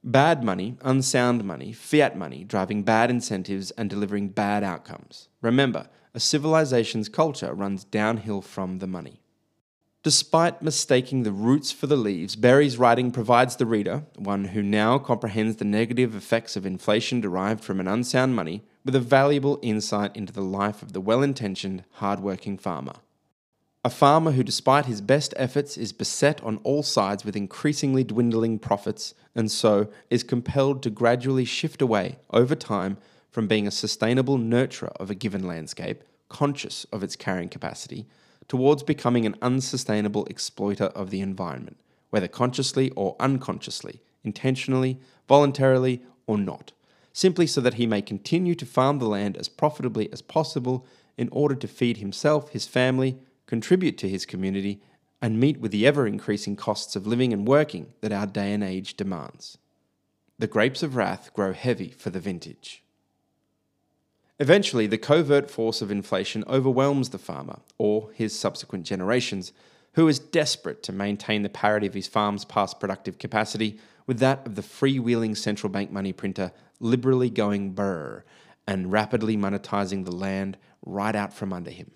[0.03, 5.29] Bad money, unsound money, fiat money, driving bad incentives and delivering bad outcomes.
[5.41, 9.21] Remember, a civilization's culture runs downhill from the money.
[10.03, 14.99] Despite mistaking the roots for the leaves, Berry's writing provides the reader, one who now
[14.99, 20.15] comprehends the negative effects of inflation derived from an unsound money, with a valuable insight
[20.15, 22.93] into the life of the well intentioned, hard working farmer.
[23.83, 28.59] A farmer who, despite his best efforts, is beset on all sides with increasingly dwindling
[28.59, 32.97] profits and so is compelled to gradually shift away over time
[33.31, 38.05] from being a sustainable nurturer of a given landscape, conscious of its carrying capacity,
[38.47, 41.77] towards becoming an unsustainable exploiter of the environment,
[42.09, 46.71] whether consciously or unconsciously, intentionally, voluntarily, or not,
[47.13, 50.85] simply so that he may continue to farm the land as profitably as possible
[51.17, 53.17] in order to feed himself, his family,
[53.47, 54.81] contribute to his community,
[55.21, 58.63] and meet with the ever increasing costs of living and working that our day and
[58.63, 59.57] age demands.
[60.37, 62.83] The grapes of wrath grow heavy for the vintage.
[64.39, 69.51] Eventually, the covert force of inflation overwhelms the farmer, or his subsequent generations,
[69.93, 74.45] who is desperate to maintain the parity of his farm's past productive capacity with that
[74.45, 78.23] of the freewheeling central bank money printer liberally going burr
[78.67, 81.89] and rapidly monetizing the land right out from under him.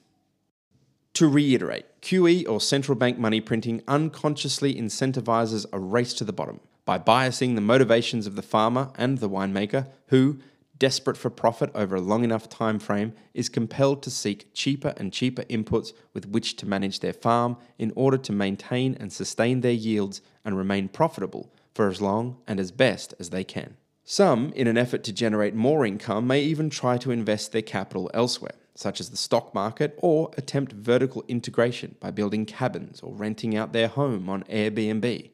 [1.16, 6.60] To reiterate, QE or central bank money printing unconsciously incentivizes a race to the bottom
[6.86, 10.40] by biasing the motivations of the farmer and the winemaker, who,
[10.82, 15.14] desperate for profit over a long enough time frame, is compelled to seek cheaper and
[15.14, 19.72] cheaper inputs with which to manage their farm in order to maintain and sustain their
[19.72, 23.78] yields and remain profitable for as long and as best as they can.
[24.04, 28.10] Some, in an effort to generate more income, may even try to invest their capital
[28.16, 33.56] elsewhere, such as the stock market, or attempt vertical integration by building cabins or renting
[33.56, 35.30] out their home on Airbnb.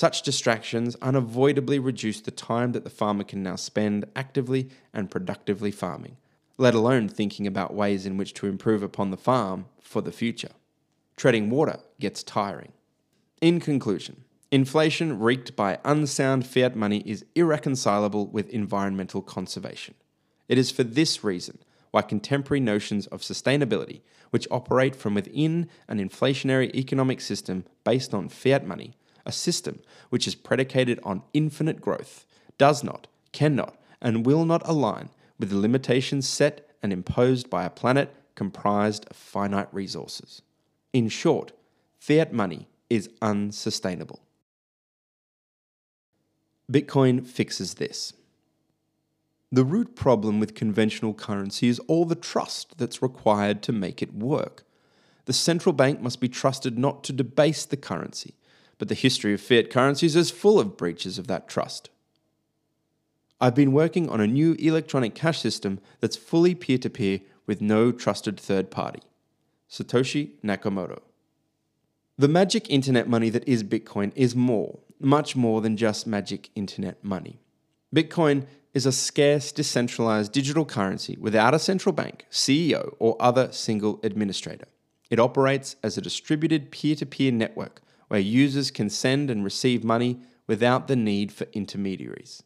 [0.00, 5.70] Such distractions unavoidably reduce the time that the farmer can now spend actively and productively
[5.70, 6.16] farming,
[6.56, 10.52] let alone thinking about ways in which to improve upon the farm for the future.
[11.18, 12.72] Treading water gets tiring.
[13.42, 19.96] In conclusion, inflation wreaked by unsound fiat money is irreconcilable with environmental conservation.
[20.48, 21.58] It is for this reason
[21.90, 28.30] why contemporary notions of sustainability, which operate from within an inflationary economic system based on
[28.30, 28.94] fiat money,
[29.24, 32.26] a system which is predicated on infinite growth,
[32.58, 37.70] does not, cannot, and will not align with the limitations set and imposed by a
[37.70, 40.42] planet comprised of finite resources.
[40.92, 41.52] In short,
[41.98, 44.20] fiat money is unsustainable.
[46.70, 48.12] Bitcoin fixes this.
[49.52, 54.14] The root problem with conventional currency is all the trust that's required to make it
[54.14, 54.64] work.
[55.24, 58.34] The central bank must be trusted not to debase the currency,
[58.80, 61.90] but the history of fiat currencies is full of breaches of that trust.
[63.38, 67.60] I've been working on a new electronic cash system that's fully peer to peer with
[67.60, 69.02] no trusted third party.
[69.70, 71.00] Satoshi Nakamoto.
[72.16, 77.04] The magic internet money that is Bitcoin is more, much more than just magic internet
[77.04, 77.38] money.
[77.94, 84.00] Bitcoin is a scarce, decentralized digital currency without a central bank, CEO, or other single
[84.02, 84.68] administrator.
[85.10, 89.84] It operates as a distributed peer to peer network where users can send and receive
[89.84, 92.42] money without the need for intermediaries.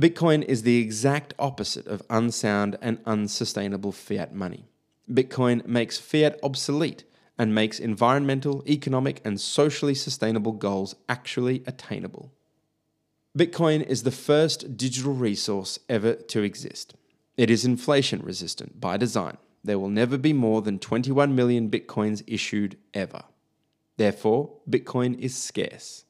[0.00, 4.68] Bitcoin is the exact opposite of unsound and unsustainable fiat money.
[5.12, 7.02] Bitcoin makes fiat obsolete
[7.36, 12.32] and makes environmental, economic, and socially sustainable goals actually attainable.
[13.36, 16.94] Bitcoin is the first digital resource ever to exist.
[17.36, 19.36] It is inflation resistant by design.
[19.64, 23.24] There will never be more than 21 million Bitcoins issued ever.
[23.98, 26.04] Therefore, Bitcoin is scarce.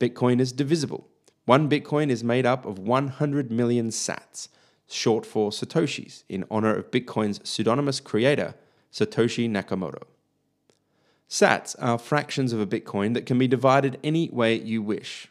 [0.00, 1.08] Bitcoin is divisible.
[1.44, 4.48] One Bitcoin is made up of 100 million sats,
[4.88, 8.54] short for Satoshis, in honor of Bitcoin's pseudonymous creator,
[8.92, 10.04] Satoshi Nakamoto.
[11.28, 15.26] Sats are fractions of a Bitcoin that can be divided any way you wish.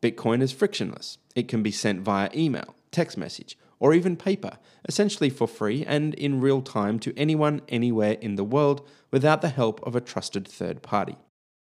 [0.00, 1.18] Bitcoin is frictionless.
[1.34, 4.58] It can be sent via email, text message, or even paper,
[4.88, 9.48] essentially for free and in real time to anyone anywhere in the world without the
[9.48, 11.16] help of a trusted third party.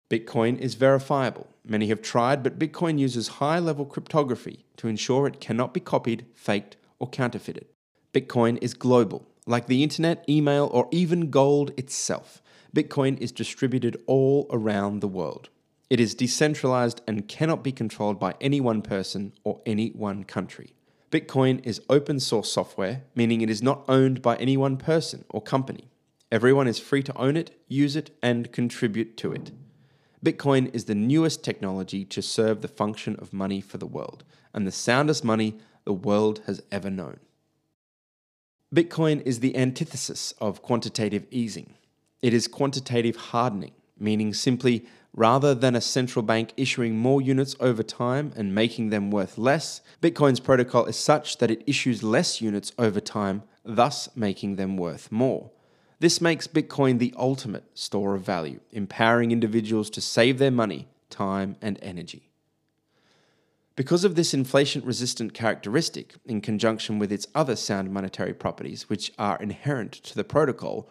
[0.09, 1.47] Bitcoin is verifiable.
[1.65, 6.27] Many have tried, but Bitcoin uses high level cryptography to ensure it cannot be copied,
[6.35, 7.65] faked, or counterfeited.
[8.13, 9.27] Bitcoin is global.
[9.47, 12.43] Like the internet, email, or even gold itself,
[12.75, 15.49] Bitcoin is distributed all around the world.
[15.89, 20.73] It is decentralized and cannot be controlled by any one person or any one country.
[21.11, 25.41] Bitcoin is open source software, meaning it is not owned by any one person or
[25.41, 25.89] company.
[26.31, 29.51] Everyone is free to own it, use it, and contribute to it.
[30.25, 34.23] Bitcoin is the newest technology to serve the function of money for the world,
[34.55, 35.53] and the soundest money
[35.83, 37.19] the world has ever known.
[38.73, 41.75] Bitcoin is the antithesis of quantitative easing.
[42.23, 47.83] It is quantitative hardening, meaning simply rather than a central bank issuing more units over
[47.83, 52.71] time and making them worth less, Bitcoin's protocol is such that it issues less units
[52.79, 55.51] over time, thus making them worth more.
[56.05, 61.55] This makes Bitcoin the ultimate store of value, empowering individuals to save their money, time,
[61.63, 62.29] and energy.
[63.75, 69.13] Because of this inflation resistant characteristic, in conjunction with its other sound monetary properties, which
[69.17, 70.87] are inherent to the protocol,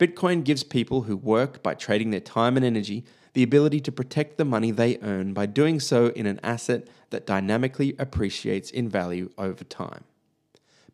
[0.00, 3.04] Bitcoin gives people who work by trading their time and energy
[3.34, 7.24] the ability to protect the money they earn by doing so in an asset that
[7.24, 10.02] dynamically appreciates in value over time.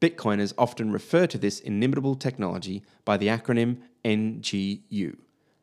[0.02, 5.16] Bitcoiners often refer to this inimitable technology by the acronym NGU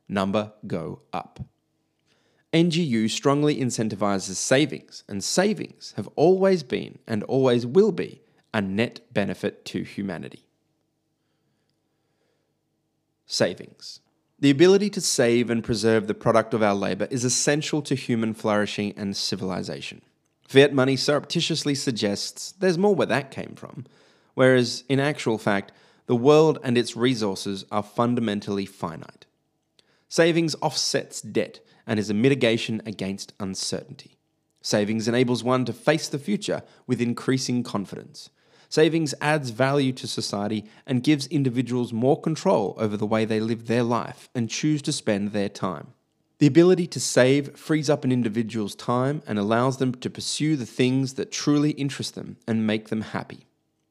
[0.08, 1.42] Number Go Up.
[2.54, 8.22] NGU strongly incentivizes savings, and savings have always been and always will be
[8.54, 10.46] a net benefit to humanity.
[13.26, 14.00] Savings.
[14.40, 18.34] The ability to save and preserve the product of our labour is essential to human
[18.34, 20.02] flourishing and civilization.
[20.48, 23.86] Fiat money surreptitiously suggests there's more where that came from,
[24.40, 25.70] whereas in actual fact,
[26.06, 29.26] the world and its resources are fundamentally finite.
[30.08, 34.18] Savings offsets debt and is a mitigation against uncertainty.
[34.62, 38.30] Savings enables one to face the future with increasing confidence.
[38.70, 43.68] Savings adds value to society and gives individuals more control over the way they live
[43.68, 45.88] their life and choose to spend their time.
[46.38, 50.66] The ability to save frees up an individual's time and allows them to pursue the
[50.66, 53.49] things that truly interest them and make them happy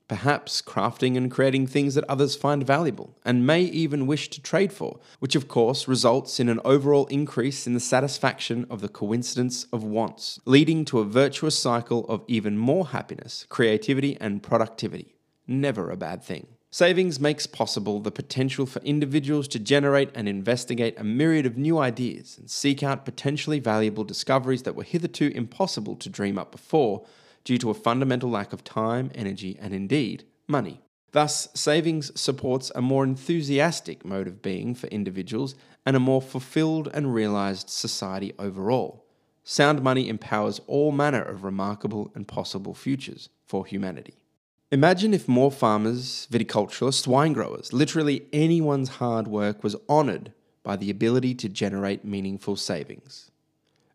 [0.08, 4.72] perhaps crafting and creating things that others find valuable and may even wish to trade
[4.72, 9.66] for, which of course results in an overall increase in the satisfaction of the coincidence
[9.72, 15.14] of wants, leading to a virtuous cycle of even more happiness, creativity, and productivity.
[15.46, 16.46] Never a bad thing.
[16.70, 21.78] Savings makes possible the potential for individuals to generate and investigate a myriad of new
[21.78, 27.06] ideas and seek out potentially valuable discoveries that were hitherto impossible to dream up before
[27.48, 30.82] due to a fundamental lack of time, energy, and indeed, money.
[31.12, 35.54] Thus, savings supports a more enthusiastic mode of being for individuals
[35.86, 39.06] and a more fulfilled and realized society overall.
[39.44, 44.22] Sound money empowers all manner of remarkable and possible futures for humanity.
[44.70, 50.90] Imagine if more farmers, viticulturalists, wine growers, literally anyone's hard work was honoured by the
[50.90, 53.30] ability to generate meaningful savings.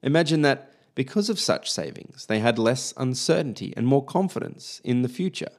[0.01, 5.09] Imagine that because of such savings, they had less uncertainty and more confidence in the
[5.09, 5.51] future.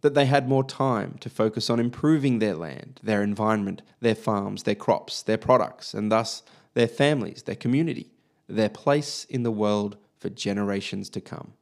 [0.00, 4.64] That they had more time to focus on improving their land, their environment, their farms,
[4.64, 6.42] their crops, their products, and thus
[6.74, 8.10] their families, their community,
[8.48, 11.54] their place in the world for generations to come.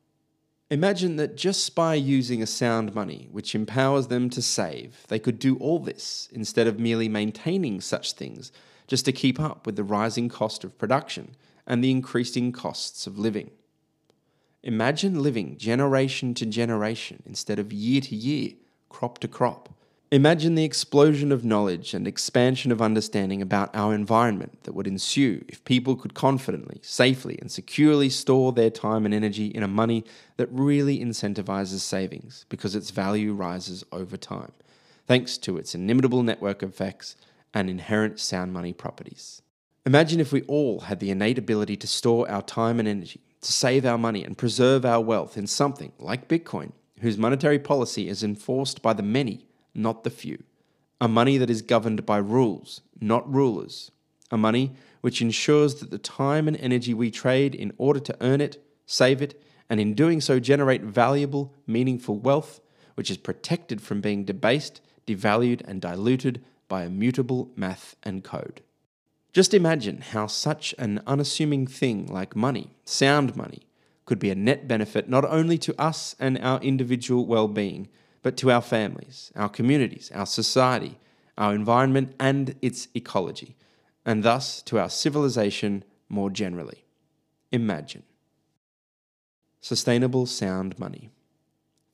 [0.71, 5.39] Imagine that just by using a sound money which empowers them to save, they could
[5.39, 8.51] do all this instead of merely maintaining such things
[8.87, 11.37] just to keep up with the rising cost of production
[11.73, 13.51] and the increasing costs of living.
[14.63, 18.53] Imagine living generation to generation instead of year to year,
[18.91, 19.71] crop to crop.
[20.11, 25.43] Imagine the explosion of knowledge and expansion of understanding about our environment that would ensue
[25.49, 30.05] if people could confidently, safely, and securely store their time and energy in a money
[30.37, 34.53] that really incentivizes savings because its value rises over time,
[35.07, 37.17] thanks to its inimitable network effects
[37.55, 39.41] and inherent sound money properties.
[39.85, 43.53] Imagine if we all had the innate ability to store our time and energy, to
[43.53, 46.71] save our money, and preserve our wealth in something like Bitcoin,
[47.01, 50.43] whose monetary policy is enforced by the many not the few.
[51.01, 53.91] A money that is governed by rules, not rulers.
[54.31, 58.41] A money which ensures that the time and energy we trade in order to earn
[58.41, 62.61] it, save it, and in doing so generate valuable, meaningful wealth,
[62.95, 68.63] which is protected from being debased, devalued, and diluted by immutable math and code.
[69.33, 73.63] Just imagine how such an unassuming thing like money, sound money,
[74.05, 77.89] could be a net benefit not only to us and our individual well being,
[78.23, 80.99] but to our families, our communities, our society,
[81.39, 83.57] our environment, and its ecology,
[84.05, 86.85] and thus to our civilization more generally.
[87.51, 88.03] Imagine.
[89.61, 91.09] Sustainable sound money.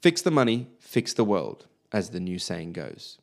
[0.02, 3.18] Fix the money, fix the world, as the new saying goes.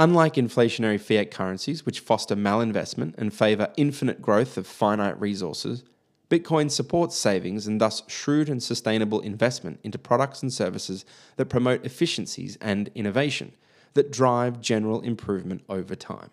[0.00, 5.82] Unlike inflationary fiat currencies, which foster malinvestment and favour infinite growth of finite resources,
[6.30, 11.84] Bitcoin supports savings and thus shrewd and sustainable investment into products and services that promote
[11.84, 13.52] efficiencies and innovation
[13.94, 16.30] that drive general improvement over time.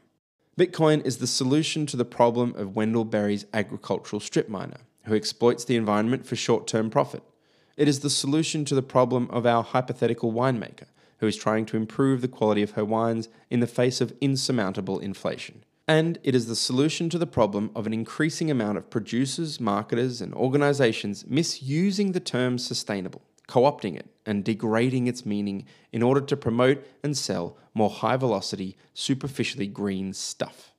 [0.59, 5.65] Bitcoin is the solution to the problem of Wendell Berry's agricultural strip miner, who exploits
[5.65, 7.23] the environment for short term profit.
[7.77, 10.85] It is the solution to the problem of our hypothetical winemaker,
[11.19, 14.99] who is trying to improve the quality of her wines in the face of insurmountable
[14.99, 19.59] inflation and it is the solution to the problem of an increasing amount of producers,
[19.59, 26.01] marketers, and organizations misusing the term sustainable, co opting it, and degrading its meaning in
[26.01, 30.73] order to promote and sell more high velocity, superficially green stuff.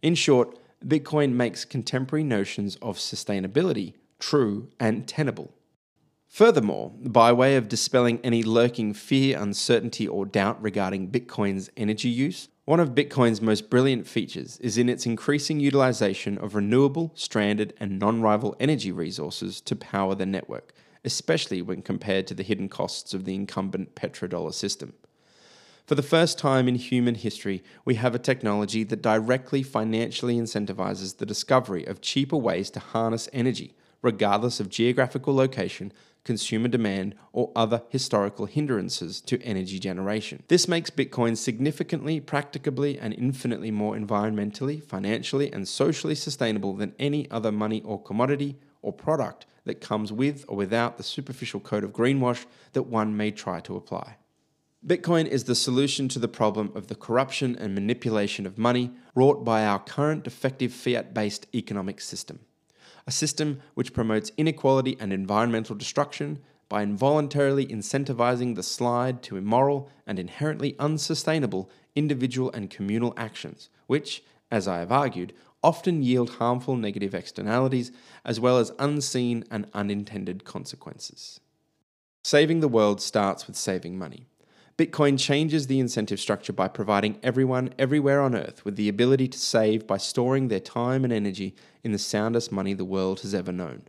[0.00, 5.52] In short, Bitcoin makes contemporary notions of sustainability true and tenable.
[6.36, 12.50] Furthermore, by way of dispelling any lurking fear, uncertainty, or doubt regarding Bitcoin's energy use,
[12.66, 17.98] one of Bitcoin's most brilliant features is in its increasing utilization of renewable, stranded, and
[17.98, 20.74] non rival energy resources to power the network,
[21.06, 24.92] especially when compared to the hidden costs of the incumbent petrodollar system.
[25.86, 31.16] For the first time in human history, we have a technology that directly financially incentivizes
[31.16, 35.92] the discovery of cheaper ways to harness energy, regardless of geographical location,
[36.26, 40.42] consumer demand, or other historical hindrances to energy generation.
[40.48, 47.30] This makes Bitcoin significantly, practicably, and infinitely more environmentally, financially, and socially sustainable than any
[47.30, 51.92] other money or commodity or product that comes with or without the superficial coat of
[51.92, 54.16] greenwash that one may try to apply.
[54.84, 59.44] Bitcoin is the solution to the problem of the corruption and manipulation of money wrought
[59.44, 62.40] by our current defective fiat based economic system
[63.06, 66.38] a system which promotes inequality and environmental destruction
[66.68, 74.22] by involuntarily incentivizing the slide to immoral and inherently unsustainable individual and communal actions, which,
[74.50, 75.32] as I have argued,
[75.62, 77.92] often yield harmful negative externalities
[78.24, 81.40] as well as unseen and unintended consequences.
[82.24, 84.26] Saving the world starts with saving money.
[84.78, 89.38] Bitcoin changes the incentive structure by providing everyone everywhere on Earth with the ability to
[89.38, 93.52] save by storing their time and energy in the soundest money the world has ever
[93.52, 93.84] known.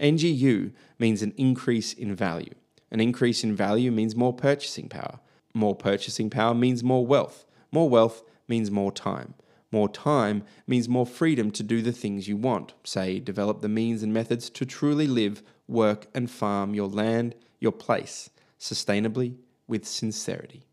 [0.00, 2.52] NGU means an increase in value.
[2.90, 5.20] An increase in value means more purchasing power.
[5.54, 7.46] More purchasing power means more wealth.
[7.70, 9.34] More wealth means more time.
[9.70, 14.02] More time means more freedom to do the things you want, say, develop the means
[14.02, 19.36] and methods to truly live, work, and farm your land, your place, sustainably
[19.66, 20.66] with sincerity.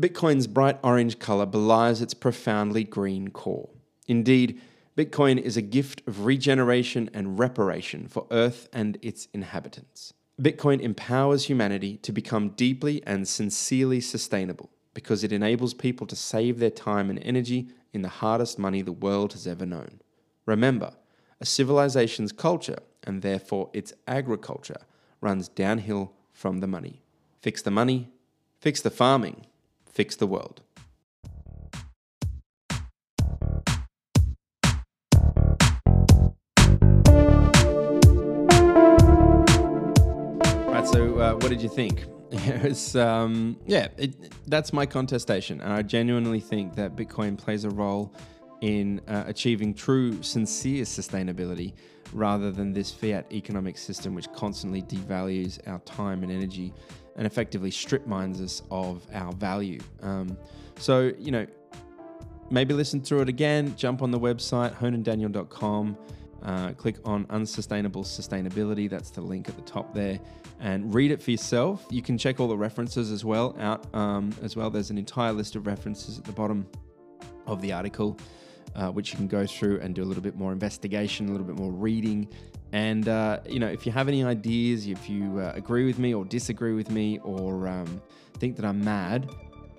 [0.00, 3.70] Bitcoin's bright orange color belies its profoundly green core.
[4.08, 4.60] Indeed,
[4.96, 10.14] Bitcoin is a gift of regeneration and reparation for Earth and its inhabitants.
[10.40, 16.58] Bitcoin empowers humanity to become deeply and sincerely sustainable because it enables people to save
[16.58, 20.00] their time and energy in the hardest money the world has ever known.
[20.46, 20.94] Remember,
[21.40, 24.80] a civilization's culture, and therefore its agriculture,
[25.20, 27.02] runs downhill from the money.
[27.40, 28.08] Fix the money,
[28.64, 29.44] Fix the farming,
[29.84, 30.62] fix the world.
[40.66, 42.06] Right, so uh, what did you think?
[42.32, 47.70] it's um, yeah, it, that's my contestation, and I genuinely think that Bitcoin plays a
[47.70, 48.14] role
[48.62, 51.74] in uh, achieving true, sincere sustainability
[52.14, 56.72] rather than this fiat economic system which constantly devalues our time and energy
[57.16, 59.80] and effectively strip mines us of our value.
[60.00, 60.38] Um,
[60.78, 61.46] so, you know,
[62.50, 65.98] maybe listen through it again, jump on the website, honandaniel.com.
[66.42, 68.88] Uh, click on Unsustainable Sustainability.
[68.88, 70.20] That's the link at the top there,
[70.60, 71.86] and read it for yourself.
[71.90, 74.68] You can check all the references as well out um, as well.
[74.68, 76.66] There's an entire list of references at the bottom
[77.46, 78.18] of the article,
[78.74, 81.46] uh, which you can go through and do a little bit more investigation, a little
[81.46, 82.28] bit more reading.
[82.72, 86.12] And uh, you know, if you have any ideas, if you uh, agree with me
[86.14, 88.02] or disagree with me, or um,
[88.38, 89.30] think that I'm mad,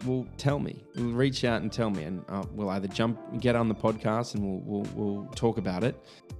[0.05, 0.83] well, tell me.
[0.95, 4.35] We'll reach out and tell me, and uh, we'll either jump, get on the podcast,
[4.35, 5.99] and we'll, we'll, we'll talk about it,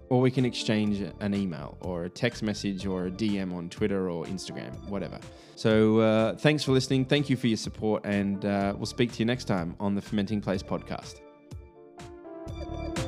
[0.09, 4.09] or we can exchange an email or a text message or a DM on Twitter
[4.09, 5.19] or Instagram, whatever.
[5.55, 7.05] So, uh, thanks for listening.
[7.05, 10.01] Thank you for your support, and uh, we'll speak to you next time on the
[10.01, 11.24] Fermenting Place podcast.
[12.57, 13.04] Thank you.